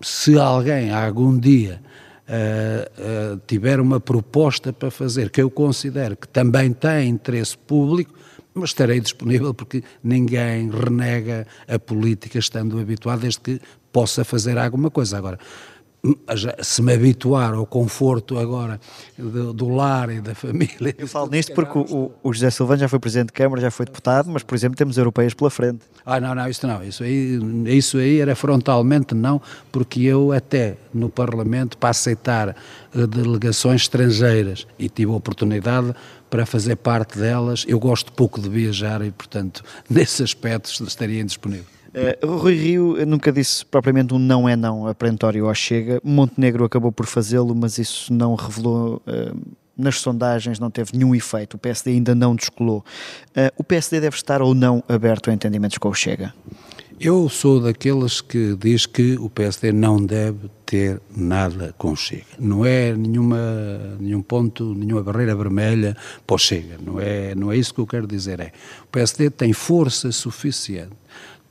se 0.00 0.38
alguém 0.38 0.90
algum 0.90 1.38
dia 1.38 1.80
uh, 2.28 3.34
uh, 3.34 3.40
tiver 3.46 3.78
uma 3.78 4.00
proposta 4.00 4.72
para 4.72 4.90
fazer 4.90 5.30
que 5.30 5.40
eu 5.40 5.50
considero 5.50 6.16
que 6.16 6.28
também 6.28 6.72
tem 6.72 7.08
interesse 7.08 7.56
público, 7.56 8.14
mas 8.54 8.70
estarei 8.70 9.00
disponível 9.00 9.54
porque 9.54 9.82
ninguém 10.02 10.70
renega 10.70 11.46
a 11.68 11.78
política 11.78 12.38
estando 12.38 12.78
habituado 12.78 13.20
desde 13.20 13.40
que 13.40 13.60
possa 13.92 14.24
fazer 14.24 14.58
alguma 14.58 14.90
coisa. 14.90 15.16
Agora, 15.16 15.38
se 16.62 16.82
me 16.82 16.94
habituar 16.94 17.54
ao 17.54 17.64
conforto 17.64 18.36
agora 18.36 18.80
do, 19.16 19.52
do, 19.52 19.68
lar 19.68 20.10
e 20.10 20.20
da 20.20 20.34
família. 20.34 20.94
Eu 20.98 21.06
falo 21.06 21.30
nisto 21.30 21.54
porque 21.54 21.78
o, 21.78 22.10
o, 22.20 22.32
José 22.32 22.50
Silvano 22.50 22.80
já 22.80 22.88
foi 22.88 22.98
Presidente 22.98 23.28
de 23.28 23.34
Câmara, 23.34 23.62
já 23.62 23.70
foi 23.70 23.86
deputado, 23.86 24.28
mas, 24.28 24.42
por 24.42 24.56
exemplo, 24.56 24.76
temos 24.76 24.98
europeias 24.98 25.32
pela 25.32 25.48
frente. 25.48 25.80
Ah, 26.04 26.18
não, 26.18 26.34
não, 26.34 26.48
isso 26.48 26.66
não. 26.66 26.82
Isso 26.82 27.04
aí, 27.04 27.38
isso 27.66 27.98
aí 27.98 28.18
era 28.18 28.34
frontalmente 28.34 29.14
não, 29.14 29.40
porque 29.70 30.02
eu 30.02 30.32
até 30.32 30.76
no 30.92 31.08
Parlamento, 31.08 31.78
para 31.78 31.90
aceitar 31.90 32.48
eh, 32.48 33.06
delegações 33.06 33.82
estrangeiras, 33.82 34.66
e 34.76 34.88
tive 34.88 35.12
a 35.12 35.14
oportunidade 35.14 35.94
para 36.28 36.44
fazer 36.44 36.76
parte 36.76 37.16
delas, 37.16 37.64
eu 37.68 37.78
gosto 37.78 38.10
pouco 38.12 38.40
de 38.40 38.48
viajar 38.48 39.02
e, 39.02 39.12
portanto, 39.12 39.62
nesse 39.88 40.22
aspecto 40.22 40.68
estaria 40.82 41.20
indisponível. 41.20 41.66
Uh, 41.94 42.36
Rui 42.36 42.54
Rio 42.54 43.06
nunca 43.06 43.30
disse 43.30 43.64
propriamente 43.66 44.14
um 44.14 44.18
não 44.18 44.48
é 44.48 44.56
não 44.56 44.86
a 44.86 44.94
perentório 44.94 45.46
ao 45.46 45.54
Chega. 45.54 46.00
Montenegro 46.02 46.64
acabou 46.64 46.90
por 46.90 47.06
fazê-lo, 47.06 47.54
mas 47.54 47.78
isso 47.78 48.12
não 48.12 48.34
revelou 48.34 49.02
uh, 49.06 49.38
nas 49.76 50.00
sondagens, 50.00 50.58
não 50.58 50.70
teve 50.70 50.92
nenhum 50.94 51.14
efeito. 51.14 51.54
O 51.54 51.58
PSD 51.58 51.90
ainda 51.90 52.14
não 52.14 52.34
descolou. 52.34 52.84
Uh, 53.30 53.52
o 53.58 53.64
PSD 53.64 54.00
deve 54.00 54.16
estar 54.16 54.40
ou 54.40 54.54
não 54.54 54.82
aberto 54.88 55.30
a 55.30 55.34
entendimentos 55.34 55.76
com 55.78 55.88
o 55.88 55.94
Chega? 55.94 56.32
Eu 56.98 57.28
sou 57.28 57.60
daqueles 57.60 58.20
que 58.20 58.54
diz 58.56 58.86
que 58.86 59.16
o 59.16 59.28
PSD 59.28 59.72
não 59.72 59.96
deve 59.96 60.48
ter 60.64 61.00
nada 61.14 61.74
com 61.76 61.90
o 61.90 61.96
Chega. 61.96 62.24
Não 62.38 62.64
é 62.64 62.94
nenhuma, 62.94 63.96
nenhum 63.98 64.22
ponto, 64.22 64.72
nenhuma 64.74 65.02
barreira 65.02 65.34
vermelha 65.34 65.96
para 66.26 66.36
o 66.36 66.38
Chega. 66.38 66.78
Não 66.80 67.00
é, 67.00 67.34
não 67.34 67.50
é 67.50 67.56
isso 67.56 67.74
que 67.74 67.80
eu 67.80 67.86
quero 67.86 68.06
dizer. 68.06 68.40
É, 68.40 68.52
o 68.84 68.86
PSD 68.86 69.30
tem 69.30 69.52
força 69.52 70.12
suficiente 70.12 71.01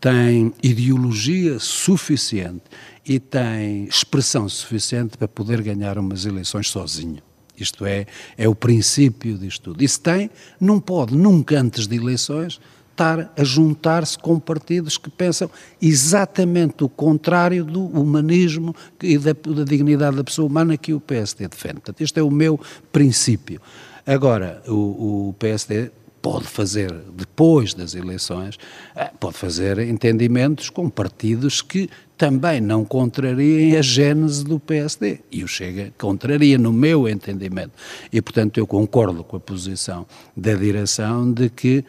tem 0.01 0.51
ideologia 0.63 1.59
suficiente 1.59 2.63
e 3.05 3.19
tem 3.19 3.83
expressão 3.83 4.49
suficiente 4.49 5.15
para 5.15 5.27
poder 5.27 5.61
ganhar 5.61 5.99
umas 5.99 6.25
eleições 6.25 6.69
sozinho. 6.69 7.21
Isto 7.55 7.85
é, 7.85 8.07
é 8.35 8.49
o 8.49 8.55
princípio 8.55 9.37
disto 9.37 9.61
tudo. 9.61 9.83
Isso 9.83 10.01
tem, 10.01 10.31
não 10.59 10.79
pode, 10.79 11.15
nunca 11.15 11.59
antes 11.59 11.85
de 11.87 11.95
eleições, 11.95 12.59
estar 12.89 13.31
a 13.37 13.43
juntar-se 13.43 14.17
com 14.17 14.39
partidos 14.39 14.97
que 14.97 15.09
pensam 15.09 15.49
exatamente 15.79 16.83
o 16.83 16.89
contrário 16.89 17.63
do 17.63 17.85
humanismo 17.85 18.75
e 19.01 19.19
da, 19.19 19.33
da, 19.33 19.63
dignidade 19.63 20.17
da 20.17 20.23
pessoa 20.23 20.47
humana 20.47 20.77
que 20.77 20.93
o 20.93 20.99
PSD 20.99 21.47
defende. 21.47 21.75
Portanto, 21.75 22.01
este 22.01 22.19
é 22.19 22.23
o 22.23 22.31
meu 22.31 22.59
princípio. 22.91 23.61
Agora, 24.05 24.63
o, 24.67 25.29
o 25.29 25.35
PSD 25.37 25.91
pode 26.21 26.45
fazer, 26.45 26.91
depois 27.15 27.73
das 27.73 27.95
eleições, 27.95 28.57
eh, 28.95 29.11
pode 29.19 29.37
fazer 29.37 29.79
entendimentos 29.79 30.69
com 30.69 30.89
partidos 30.89 31.61
que 31.61 31.89
também 32.17 32.61
não 32.61 32.85
contrariem 32.85 33.75
a 33.75 33.81
gênese 33.81 34.43
do 34.43 34.59
PSD. 34.59 35.21
E 35.31 35.43
o 35.43 35.47
Chega 35.47 35.91
contraria, 35.97 36.57
no 36.57 36.71
meu 36.71 37.09
entendimento. 37.09 37.71
E, 38.13 38.21
portanto, 38.21 38.59
eu 38.59 38.67
concordo 38.67 39.23
com 39.23 39.37
a 39.37 39.39
posição 39.39 40.05
da 40.37 40.53
direção 40.53 41.33
de 41.33 41.49
que 41.49 41.83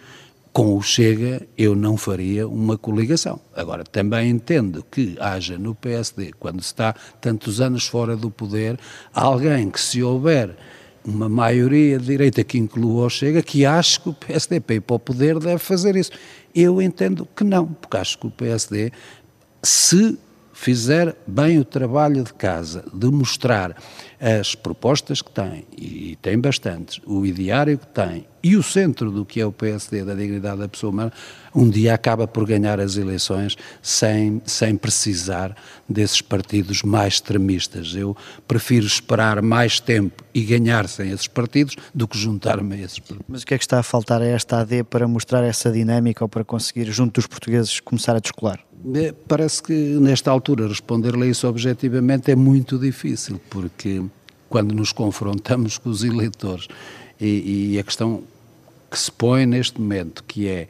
com 0.52 0.76
o 0.76 0.82
Chega 0.82 1.46
eu 1.56 1.74
não 1.74 1.96
faria 1.96 2.46
uma 2.46 2.76
coligação. 2.76 3.40
Agora, 3.54 3.84
também 3.84 4.30
entendo 4.30 4.84
que 4.90 5.16
haja 5.18 5.58
no 5.58 5.74
PSD, 5.74 6.32
quando 6.38 6.60
está 6.60 6.94
tantos 7.20 7.60
anos 7.60 7.86
fora 7.86 8.16
do 8.16 8.30
poder, 8.30 8.78
alguém 9.14 9.70
que 9.70 9.80
se 9.80 10.02
houver 10.02 10.56
uma 11.04 11.28
maioria 11.28 11.98
de 11.98 12.06
direita 12.06 12.44
que 12.44 12.58
inclua 12.58 13.06
o 13.06 13.10
Chega, 13.10 13.42
que 13.42 13.64
acha 13.66 14.00
que 14.00 14.08
o 14.08 14.12
PSD, 14.12 14.60
para 14.60 14.76
ir 14.76 14.80
para 14.80 14.96
o 14.96 14.98
poder, 14.98 15.38
deve 15.38 15.58
fazer 15.58 15.96
isso. 15.96 16.12
Eu 16.54 16.80
entendo 16.80 17.26
que 17.34 17.44
não, 17.44 17.66
porque 17.66 17.96
acho 17.96 18.18
que 18.18 18.26
o 18.26 18.30
PSD, 18.30 18.92
se 19.62 20.18
fizer 20.62 21.16
bem 21.26 21.58
o 21.58 21.64
trabalho 21.64 22.22
de 22.22 22.32
casa, 22.32 22.84
de 22.94 23.08
mostrar 23.08 23.76
as 24.20 24.54
propostas 24.54 25.20
que 25.20 25.32
tem, 25.32 25.66
e 25.76 26.16
tem 26.22 26.38
bastantes, 26.38 27.00
o 27.04 27.26
ideário 27.26 27.76
que 27.76 27.88
tem 27.88 28.28
e 28.44 28.56
o 28.56 28.62
centro 28.62 29.10
do 29.10 29.24
que 29.24 29.40
é 29.40 29.46
o 29.46 29.52
PSD, 29.52 30.04
da 30.04 30.14
dignidade 30.14 30.58
da 30.58 30.68
pessoa 30.68 30.92
humana, 30.92 31.12
um 31.54 31.68
dia 31.68 31.94
acaba 31.94 32.26
por 32.26 32.46
ganhar 32.46 32.80
as 32.80 32.96
eleições 32.96 33.56
sem, 33.80 34.42
sem 34.44 34.76
precisar 34.76 35.56
desses 35.88 36.20
partidos 36.20 36.82
mais 36.82 37.14
extremistas. 37.14 37.94
Eu 37.94 38.16
prefiro 38.46 38.86
esperar 38.86 39.42
mais 39.42 39.78
tempo 39.80 40.24
e 40.34 40.42
ganhar 40.42 40.88
sem 40.88 41.10
esses 41.10 41.28
partidos 41.28 41.76
do 41.94 42.06
que 42.08 42.18
juntar-me 42.18 42.76
a 42.76 42.78
esses 42.78 42.98
partidos. 42.98 43.26
Mas 43.28 43.42
o 43.42 43.46
que 43.46 43.54
é 43.54 43.58
que 43.58 43.64
está 43.64 43.78
a 43.78 43.82
faltar 43.82 44.22
a 44.22 44.26
esta 44.26 44.60
AD 44.60 44.84
para 44.84 45.06
mostrar 45.06 45.44
essa 45.44 45.70
dinâmica 45.70 46.24
ou 46.24 46.28
para 46.28 46.44
conseguir, 46.44 46.90
junto 46.90 47.14
dos 47.14 47.26
portugueses, 47.26 47.78
começar 47.80 48.16
a 48.16 48.20
descolar? 48.20 48.60
Parece 49.28 49.62
que 49.62 49.72
nesta 49.72 50.30
altura 50.30 50.66
responder-lhe 50.66 51.28
isso 51.28 51.46
objetivamente 51.46 52.30
é 52.30 52.36
muito 52.36 52.78
difícil, 52.78 53.40
porque 53.48 54.02
quando 54.48 54.74
nos 54.74 54.92
confrontamos 54.92 55.78
com 55.78 55.88
os 55.88 56.02
eleitores 56.02 56.66
e, 57.20 57.72
e 57.74 57.78
a 57.78 57.82
questão 57.82 58.22
que 58.90 58.98
se 58.98 59.10
põe 59.10 59.46
neste 59.46 59.80
momento, 59.80 60.24
que 60.24 60.48
é 60.48 60.68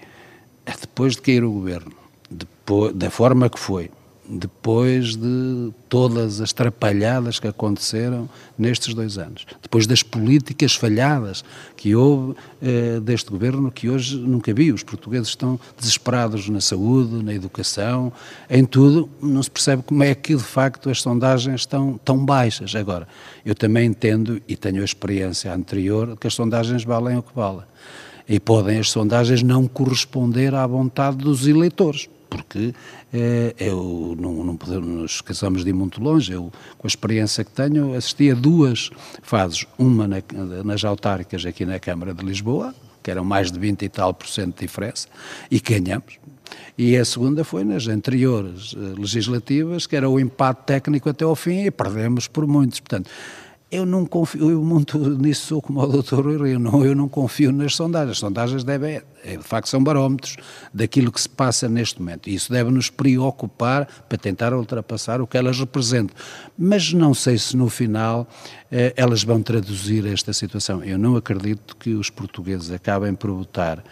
depois 0.81 1.17
de 1.17 1.23
cair 1.23 1.43
o 1.43 1.51
governo, 1.51 1.93
depois, 2.31 2.95
da 2.95 3.11
forma 3.11 3.49
que 3.49 3.59
foi, 3.59 3.91
depois 4.29 5.17
de 5.17 5.73
todas 5.89 6.41
as 6.41 6.53
trapalhadas 6.53 7.41
que 7.41 7.49
aconteceram 7.49 8.29
nestes 8.57 8.95
dois 8.95 9.19
anos, 9.19 9.45
depois 9.61 9.87
das 9.87 10.03
políticas 10.03 10.75
falhadas 10.75 11.45
que 11.77 11.95
houve 11.95 12.35
eh, 12.63 13.01
deste 13.01 13.31
governo, 13.31 13.71
que 13.71 13.89
hoje 13.89 14.17
nunca 14.17 14.55
vi. 14.55 14.73
Os 14.73 14.83
portugueses 14.83 15.29
estão 15.29 15.59
desesperados 15.77 16.49
na 16.49 16.61
saúde, 16.61 17.23
na 17.23 17.35
educação, 17.35 18.13
em 18.49 18.65
tudo. 18.65 19.09
Não 19.21 19.43
se 19.43 19.51
percebe 19.51 19.83
como 19.83 20.03
é 20.05 20.15
que, 20.15 20.37
de 20.37 20.43
facto, 20.43 20.89
as 20.89 21.03
sondagens 21.03 21.63
estão 21.63 21.99
tão 22.05 22.25
baixas. 22.25 22.75
Agora, 22.77 23.09
eu 23.45 23.55
também 23.55 23.87
entendo, 23.87 24.41
e 24.47 24.57
tenho 24.57 24.83
a 24.83 24.85
experiência 24.85 25.53
anterior, 25.53 26.17
que 26.17 26.27
as 26.27 26.35
sondagens 26.35 26.85
valem 26.85 27.19
o 27.19 27.23
que 27.23 27.35
valem. 27.35 27.65
E 28.29 28.39
podem 28.39 28.79
as 28.79 28.89
sondagens 28.89 29.43
não 29.43 29.67
corresponder 29.67 30.55
à 30.55 30.65
vontade 30.67 31.17
dos 31.17 31.47
eleitores 31.47 32.09
porque 32.33 32.75
é, 33.13 33.55
eu 33.59 34.17
não, 34.19 34.43
não 34.43 34.57
podemos 34.57 34.89
nos 34.89 35.11
esqueçamos 35.17 35.65
de 35.65 35.69
ir 35.69 35.75
muito 35.75 36.03
longe. 36.03 36.33
Eu, 36.33 36.51
com 36.79 36.87
a 36.87 36.89
experiência 36.89 37.45
que 37.45 37.51
tenho, 37.51 37.95
assisti 37.95 38.31
a 38.31 38.35
duas 38.35 38.89
fases, 39.23 39.67
uma 39.79 40.09
na, 40.09 40.23
nas 40.65 40.83
autárquicas 40.83 41.45
aqui 41.45 41.67
na 41.67 41.79
Câmara 41.79 42.15
de 42.15 42.25
Lisboa, 42.25 42.75
que 43.03 43.11
eram 43.11 43.23
mais 43.23 43.53
de 43.53 43.59
20 43.59 43.83
e 43.83 43.89
tal 43.91 44.15
por 44.15 44.27
cento 44.27 44.55
de 44.55 44.67
diferença, 44.67 45.09
e 45.51 45.61
ganhamos. 45.61 46.19
E 46.79 46.97
a 46.97 47.05
segunda 47.05 47.45
foi 47.45 47.65
nas 47.65 47.87
anteriores 47.87 48.75
eh, 48.75 48.99
legislativas, 48.99 49.87
que 49.87 49.95
era 49.95 50.09
o 50.09 50.19
empate 50.19 50.65
técnico 50.65 51.11
até 51.11 51.25
ao 51.25 51.37
fim, 51.37 51.65
e 51.65 51.71
perdemos 51.71 52.29
por 52.29 52.47
muitos. 52.47 52.81
Portanto, 52.81 53.11
eu 53.73 53.87
não 53.87 54.05
confio, 54.05 54.51
eu 54.51 54.63
muito 54.63 54.99
nisso 55.17 55.47
sou 55.47 55.63
como 55.63 55.81
o 55.81 55.87
doutor 55.87 56.27
Rui 56.27 56.59
não, 56.59 56.85
eu 56.85 56.95
não 56.95 57.09
confio 57.09 57.51
nas 57.51 57.75
sondagens. 57.75 58.13
As 58.13 58.19
sondagens 58.19 58.63
devem, 58.63 59.01
é, 59.25 59.37
de 59.39 59.43
facto, 59.43 59.67
são 59.67 59.83
barómetros 59.83 60.37
daquilo 60.75 61.11
que 61.11 61.19
se 61.19 61.29
passa 61.29 61.71
neste 61.71 61.99
momento. 61.99 62.29
E 62.29 62.35
isso 62.35 62.53
deve 62.53 62.71
nos 62.71 62.91
preocupar 62.91 63.89
para 64.07 64.19
tentar 64.19 64.53
ultrapassar 64.53 65.23
o 65.23 65.27
que 65.27 65.39
elas 65.39 65.59
representam. 65.59 66.15
Mas 66.57 66.93
não 66.93 67.15
sei 67.15 67.39
se 67.39 67.57
no 67.57 67.71
final 67.71 68.29
eh, 68.71 68.93
elas 68.95 69.25
vão 69.25 69.43
traduzir 69.43 70.05
esta 70.07 70.35
situação. 70.35 70.85
Eu 70.85 70.99
não 70.99 71.17
acredito 71.17 71.75
que 71.79 71.95
os 71.95 72.11
portugueses 72.11 72.71
acabem 72.71 73.15
por 73.15 73.31
votar 73.31 73.83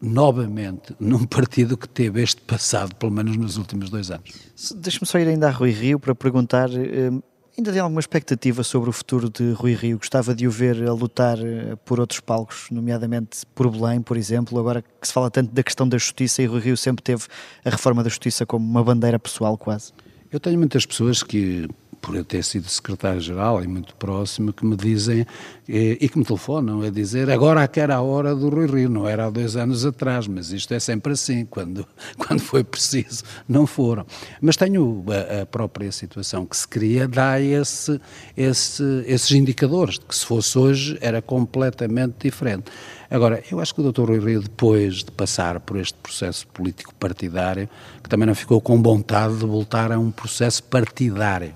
novamente 0.00 0.92
num 0.98 1.24
partido 1.24 1.76
que 1.76 1.88
teve 1.88 2.20
este 2.20 2.40
passado, 2.40 2.96
pelo 2.96 3.12
menos 3.12 3.36
nos 3.36 3.56
últimos 3.56 3.88
dois 3.88 4.10
anos. 4.10 4.28
Deixe-me 4.74 5.06
só 5.06 5.20
ir 5.20 5.28
ainda 5.28 5.46
a 5.46 5.52
Rui 5.52 5.70
Rio 5.70 6.00
para 6.00 6.16
perguntar. 6.16 6.68
Eh, 6.74 7.12
Ainda 7.56 7.70
tem 7.70 7.80
alguma 7.80 8.00
expectativa 8.00 8.62
sobre 8.62 8.88
o 8.88 8.92
futuro 8.92 9.28
de 9.28 9.52
Rui 9.52 9.74
Rio? 9.74 9.98
Gostava 9.98 10.34
de 10.34 10.46
o 10.46 10.50
ver 10.50 10.82
a 10.88 10.92
lutar 10.92 11.38
eh, 11.38 11.76
por 11.84 12.00
outros 12.00 12.18
palcos, 12.18 12.68
nomeadamente 12.70 13.44
por 13.54 13.70
Belém, 13.70 14.00
por 14.00 14.16
exemplo, 14.16 14.58
agora 14.58 14.80
que 14.80 15.06
se 15.06 15.12
fala 15.12 15.30
tanto 15.30 15.52
da 15.52 15.62
questão 15.62 15.86
da 15.86 15.98
justiça 15.98 16.42
e 16.42 16.46
Rui 16.46 16.60
Rio 16.60 16.76
sempre 16.78 17.02
teve 17.02 17.24
a 17.62 17.68
reforma 17.68 18.02
da 18.02 18.08
justiça 18.08 18.46
como 18.46 18.64
uma 18.64 18.82
bandeira 18.82 19.18
pessoal 19.18 19.58
quase. 19.58 19.92
Eu 20.30 20.40
tenho 20.40 20.58
muitas 20.58 20.86
pessoas 20.86 21.22
que 21.22 21.68
por 22.02 22.16
eu 22.16 22.24
ter 22.24 22.42
sido 22.42 22.68
secretário-geral 22.68 23.62
e 23.62 23.68
muito 23.68 23.94
próximo, 23.94 24.52
que 24.52 24.66
me 24.66 24.76
dizem 24.76 25.24
e, 25.68 25.96
e, 26.00 26.08
que 26.08 26.18
me 26.18 26.24
telefonam 26.24 26.82
a 26.82 26.90
dizer 26.90 27.30
agora 27.30 27.66
que 27.68 27.78
era 27.78 27.94
a 27.94 28.02
hora 28.02 28.34
do 28.34 28.48
Rui 28.48 28.66
Rio, 28.66 28.88
não 28.90 29.08
era 29.08 29.26
há 29.26 29.30
dois 29.30 29.54
anos 29.54 29.86
atrás, 29.86 30.26
mas 30.26 30.50
isto 30.50 30.74
é 30.74 30.80
sempre 30.80 31.12
assim, 31.12 31.46
quando, 31.48 31.86
quando 32.18 32.40
foi 32.40 32.64
preciso, 32.64 33.22
não 33.48 33.68
foram. 33.68 34.04
Mas 34.40 34.56
tenho 34.56 35.04
a, 35.08 35.42
a 35.42 35.46
própria 35.46 35.92
situação 35.92 36.44
que 36.44 36.56
se 36.56 36.66
cria, 36.66 37.06
dá 37.06 37.40
esse, 37.40 38.00
esse, 38.36 38.82
esses 39.06 39.30
indicadores, 39.30 39.94
de 39.94 40.04
que 40.04 40.16
se 40.16 40.26
fosse 40.26 40.58
hoje 40.58 40.98
era 41.00 41.22
completamente 41.22 42.16
diferente. 42.24 42.64
Agora, 43.08 43.42
eu 43.52 43.60
acho 43.60 43.74
que 43.74 43.80
o 43.80 43.92
Dr. 43.92 44.08
Rui 44.08 44.18
Rio, 44.18 44.42
depois 44.42 45.04
de 45.04 45.12
passar 45.12 45.60
por 45.60 45.76
este 45.76 45.98
processo 46.02 46.46
político 46.48 46.92
partidário, 46.94 47.68
que 48.02 48.08
também 48.08 48.26
não 48.26 48.34
ficou 48.34 48.60
com 48.60 48.82
vontade 48.82 49.36
de 49.36 49.46
voltar 49.46 49.92
a 49.92 49.98
um 49.98 50.10
processo 50.10 50.62
partidário, 50.64 51.54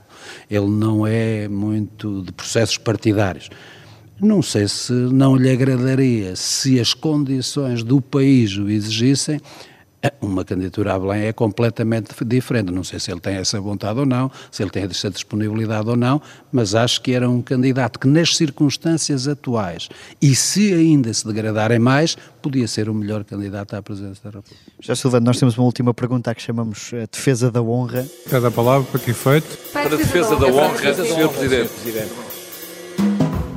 ele 0.50 0.66
não 0.66 1.06
é 1.06 1.48
muito 1.48 2.22
de 2.22 2.32
processos 2.32 2.78
partidários. 2.78 3.48
Não 4.20 4.40
sei 4.40 4.66
se 4.66 4.92
não 4.92 5.36
lhe 5.36 5.50
agradaria, 5.50 6.34
se 6.36 6.80
as 6.80 6.94
condições 6.94 7.82
do 7.82 8.00
país 8.00 8.56
o 8.56 8.68
exigissem, 8.68 9.40
uma 10.20 10.44
candidatura 10.44 10.94
a 10.94 10.98
Belém 10.98 11.22
é 11.22 11.32
completamente 11.32 12.12
diferente. 12.24 12.72
Não 12.72 12.84
sei 12.84 13.00
se 13.00 13.10
ele 13.10 13.20
tem 13.20 13.36
essa 13.36 13.60
vontade 13.60 13.98
ou 13.98 14.06
não, 14.06 14.30
se 14.50 14.62
ele 14.62 14.70
tem 14.70 14.84
essa 14.84 15.10
disponibilidade 15.10 15.88
ou 15.88 15.96
não, 15.96 16.20
mas 16.52 16.74
acho 16.74 17.00
que 17.02 17.12
era 17.12 17.28
um 17.28 17.42
candidato 17.42 17.98
que, 17.98 18.06
nas 18.06 18.36
circunstâncias 18.36 19.26
atuais, 19.26 19.88
e 20.20 20.34
se 20.34 20.72
ainda 20.72 21.12
se 21.12 21.26
degradarem 21.26 21.78
mais, 21.78 22.16
podia 22.40 22.68
ser 22.68 22.88
o 22.88 22.94
melhor 22.94 23.24
candidato 23.24 23.74
à 23.74 23.82
presidência 23.82 24.22
da 24.24 24.30
República. 24.30 24.56
Já 24.80 24.94
Silvano, 24.94 25.26
nós 25.26 25.38
temos 25.38 25.56
uma 25.56 25.64
última 25.64 25.92
pergunta 25.92 26.34
que 26.34 26.42
chamamos 26.42 26.90
a 26.92 27.06
defesa 27.10 27.50
da 27.50 27.62
honra. 27.62 28.06
Cada 28.28 28.50
palavra 28.50 28.86
para 28.90 29.00
que 29.00 29.10
efeito? 29.10 29.58
Para 29.72 29.94
a 29.94 29.96
defesa 29.96 30.36
da 30.36 30.46
honra, 30.46 30.94
Sr. 30.94 31.28
Presidente 31.28 32.25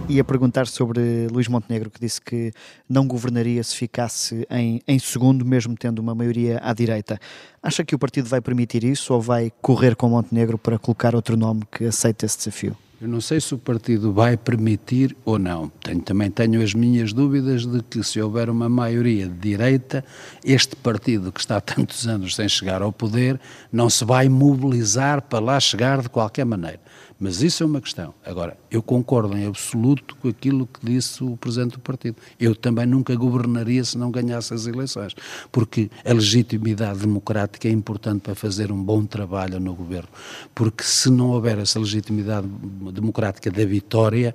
e 0.10 0.20
a 0.20 0.24
perguntar 0.24 0.66
sobre 0.66 1.28
Luís 1.32 1.48
Montenegro, 1.48 1.92
que 1.92 2.00
disse 2.00 2.20
que 2.20 2.52
não 2.90 3.08
governaria 3.08 3.64
se 3.64 3.76
ficasse 3.76 4.46
em, 4.50 4.82
em 4.88 4.98
segundo, 4.98 5.46
mesmo 5.46 5.76
tendo 5.78 6.00
uma 6.00 6.16
maioria 6.16 6.60
à 6.64 6.74
direita. 6.74 7.20
Acha 7.62 7.86
que 7.86 7.94
o 7.94 8.00
partido 8.00 8.28
vai 8.28 8.42
permitir 8.42 8.84
isso 8.84 9.14
ou 9.14 9.22
vai 9.22 9.52
correr 9.62 9.96
com 9.96 10.10
Montenegro 10.10 10.58
para 10.58 10.80
colocar 10.80 11.14
outro 11.14 11.38
nome 11.38 11.62
que 11.72 11.86
aceite 11.86 12.26
esse 12.26 12.40
desafio? 12.40 12.76
Eu 13.02 13.08
não 13.08 13.22
sei 13.22 13.40
se 13.40 13.54
o 13.54 13.58
partido 13.58 14.12
vai 14.12 14.36
permitir 14.36 15.16
ou 15.24 15.40
não. 15.40 15.70
Tenho, 15.82 16.02
também 16.02 16.30
tenho 16.30 16.62
as 16.62 16.74
minhas 16.74 17.14
dúvidas 17.14 17.66
de 17.66 17.82
que, 17.82 18.04
se 18.04 18.20
houver 18.20 18.50
uma 18.50 18.68
maioria 18.68 19.26
de 19.26 19.36
direita, 19.36 20.04
este 20.44 20.76
partido 20.76 21.32
que 21.32 21.40
está 21.40 21.58
há 21.58 21.62
tantos 21.62 22.08
anos 22.08 22.36
sem 22.36 22.50
chegar 22.50 22.82
ao 22.82 22.92
poder 22.92 23.40
não 23.72 23.90
se 23.90 24.04
vai 24.04 24.28
mobilizar 24.28 25.22
para 25.22 25.40
lá 25.40 25.60
chegar 25.62 26.02
de 26.02 26.10
qualquer 26.10 26.46
maneira. 26.46 26.82
Mas 27.20 27.42
isso 27.42 27.64
é 27.64 27.66
uma 27.66 27.82
questão. 27.82 28.14
Agora, 28.26 28.58
eu 28.72 28.82
concordo 28.82 29.38
em 29.38 29.46
absoluto 29.46 30.16
com 30.16 30.30
aquilo 30.30 30.66
que 30.66 30.86
disse 30.86 31.22
o 31.22 31.36
Presidente 31.36 31.74
do 31.74 31.80
Partido. 31.82 32.16
Eu 32.40 32.56
também 32.56 32.86
nunca 32.86 33.14
governaria 33.14 33.84
se 33.84 33.98
não 33.98 34.10
ganhasse 34.10 34.54
as 34.54 34.66
eleições, 34.68 35.14
porque 35.52 35.92
a 36.06 36.14
legitimidade 36.14 37.00
democrática 37.00 37.68
é 37.68 37.72
importante 37.72 38.22
para 38.22 38.36
fazer 38.36 38.72
um 38.72 38.82
bom 38.82 39.06
trabalho 39.06 39.60
no 39.60 39.76
governo. 39.76 40.08
Porque 40.56 40.82
se 40.82 41.10
não 41.10 41.32
houver 41.32 41.58
essa 41.58 41.78
legitimidade 41.78 42.48
democrática 42.94 43.52
da 43.52 43.66
vitória, 43.66 44.34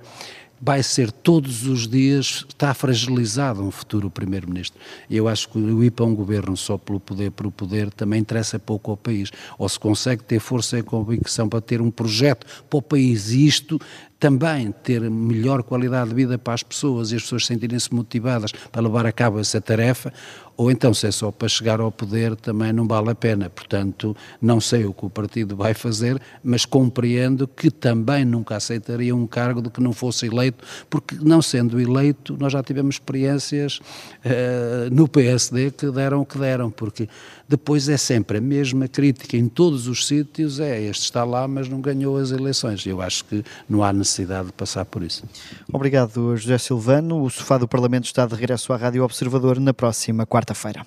vai 0.64 0.83
ser 0.83 1.12
todos 1.12 1.66
os 1.66 1.87
dias, 1.87 2.46
está 2.48 2.72
fragilizado 2.72 3.62
um 3.62 3.70
futuro 3.70 4.09
Primeiro-Ministro. 4.09 4.81
Eu 5.11 5.29
acho 5.29 5.50
que 5.50 5.59
o 5.59 5.85
ir 5.85 5.90
para 5.90 6.07
um 6.07 6.14
governo 6.14 6.57
só 6.57 6.79
pelo 6.79 6.98
poder, 6.98 7.31
por 7.33 7.50
poder, 7.53 7.90
também 7.90 8.20
interessa 8.20 8.59
pouco 8.59 8.90
ao 8.90 8.96
país. 8.96 9.31
Ou 9.59 9.68
se 9.68 9.79
consegue 9.79 10.22
ter 10.22 10.40
força 10.40 10.79
e 10.79 10.83
convicção 10.83 11.50
para 11.50 11.61
ter 11.61 11.83
um 11.83 11.90
projeto 11.90 12.46
para 12.70 12.79
o 12.79 12.83
país, 12.83 13.31
e 13.31 13.46
isto 13.46 13.79
também 14.25 14.73
ter 14.83 15.03
melhor 15.11 15.63
qualidade 15.63 16.09
de 16.09 16.17
vida 16.17 16.39
para 16.39 16.55
as 16.55 16.63
pessoas 16.63 17.13
e 17.13 17.17
as 17.17 17.23
pessoas 17.25 17.45
sentirem-se 17.45 17.95
motivadas 17.95 18.53
para 18.73 18.81
levar 18.81 19.05
a 19.05 19.13
cabo 19.13 19.39
essa 19.39 19.61
tarefa, 19.61 20.11
ou 20.57 20.71
então 20.71 20.95
se 20.95 21.07
é 21.07 21.11
só 21.11 21.31
para 21.31 21.49
chegar 21.49 21.81
ao 21.81 21.91
poder 21.91 22.37
também 22.37 22.73
não 22.73 22.87
vale 22.87 23.11
a 23.11 23.15
pena. 23.15 23.51
Portanto, 23.51 24.17
não 24.41 24.61
sei 24.61 24.85
o 24.85 24.95
que 24.95 25.05
o 25.05 25.11
partido 25.11 25.57
vai 25.57 25.75
fazer, 25.75 26.21
mas 26.43 26.65
compreendo 26.65 27.47
que 27.49 27.71
também 27.71 28.25
nunca 28.25 28.57
aceitaria 28.57 29.15
um 29.15 29.27
cargo 29.27 29.61
de 29.61 29.69
que 29.69 29.81
não 29.81 29.93
fosse 29.93 30.27
eleito, 30.27 30.65
porque 30.89 31.17
não 31.21 31.43
sendo 31.43 31.81
eleito, 31.81 32.37
nós 32.39 32.53
já 32.53 32.63
tivemos 32.63 32.95
experiências 32.95 33.79
uh, 33.79 34.91
no 34.93 35.09
PSD 35.09 35.73
que 35.73 35.91
deram 35.91 36.21
o 36.21 36.27
que 36.27 36.39
deram, 36.39 36.71
porque 36.71 37.09
depois 37.49 37.89
é 37.89 37.97
sempre 37.97 38.39
a 38.39 38.41
mesma 38.41 38.87
crítica 38.89 39.37
em 39.37 39.49
todos 39.49 39.87
os 39.87 40.07
sítios, 40.07 40.61
é 40.61 40.81
este 40.83 41.03
está 41.03 41.25
lá, 41.25 41.47
mas 41.49 41.69
não 41.69 41.81
ganhou 41.81 42.17
as 42.17 42.31
eleições. 42.31 42.87
Eu 42.87 43.03
acho 43.03 43.25
que 43.25 43.45
não 43.69 43.83
há 43.83 43.93
necessidade 44.14 44.46
de 44.46 44.53
passar 44.53 44.85
por 44.85 45.03
isso. 45.03 45.24
Obrigado, 45.72 46.37
José 46.37 46.59
Silvano. 46.59 47.22
O 47.22 47.31
sofá 47.31 47.59
do 47.59 47.66
Parlamento 47.66 48.05
está 48.05 48.27
de 48.27 48.35
regresso 48.35 48.72
à 48.72 48.77
Rádio 48.77 49.03
Observador 49.03 49.59
na 49.59 49.74
próxima 49.74 50.27
quarta-feira. 50.27 50.87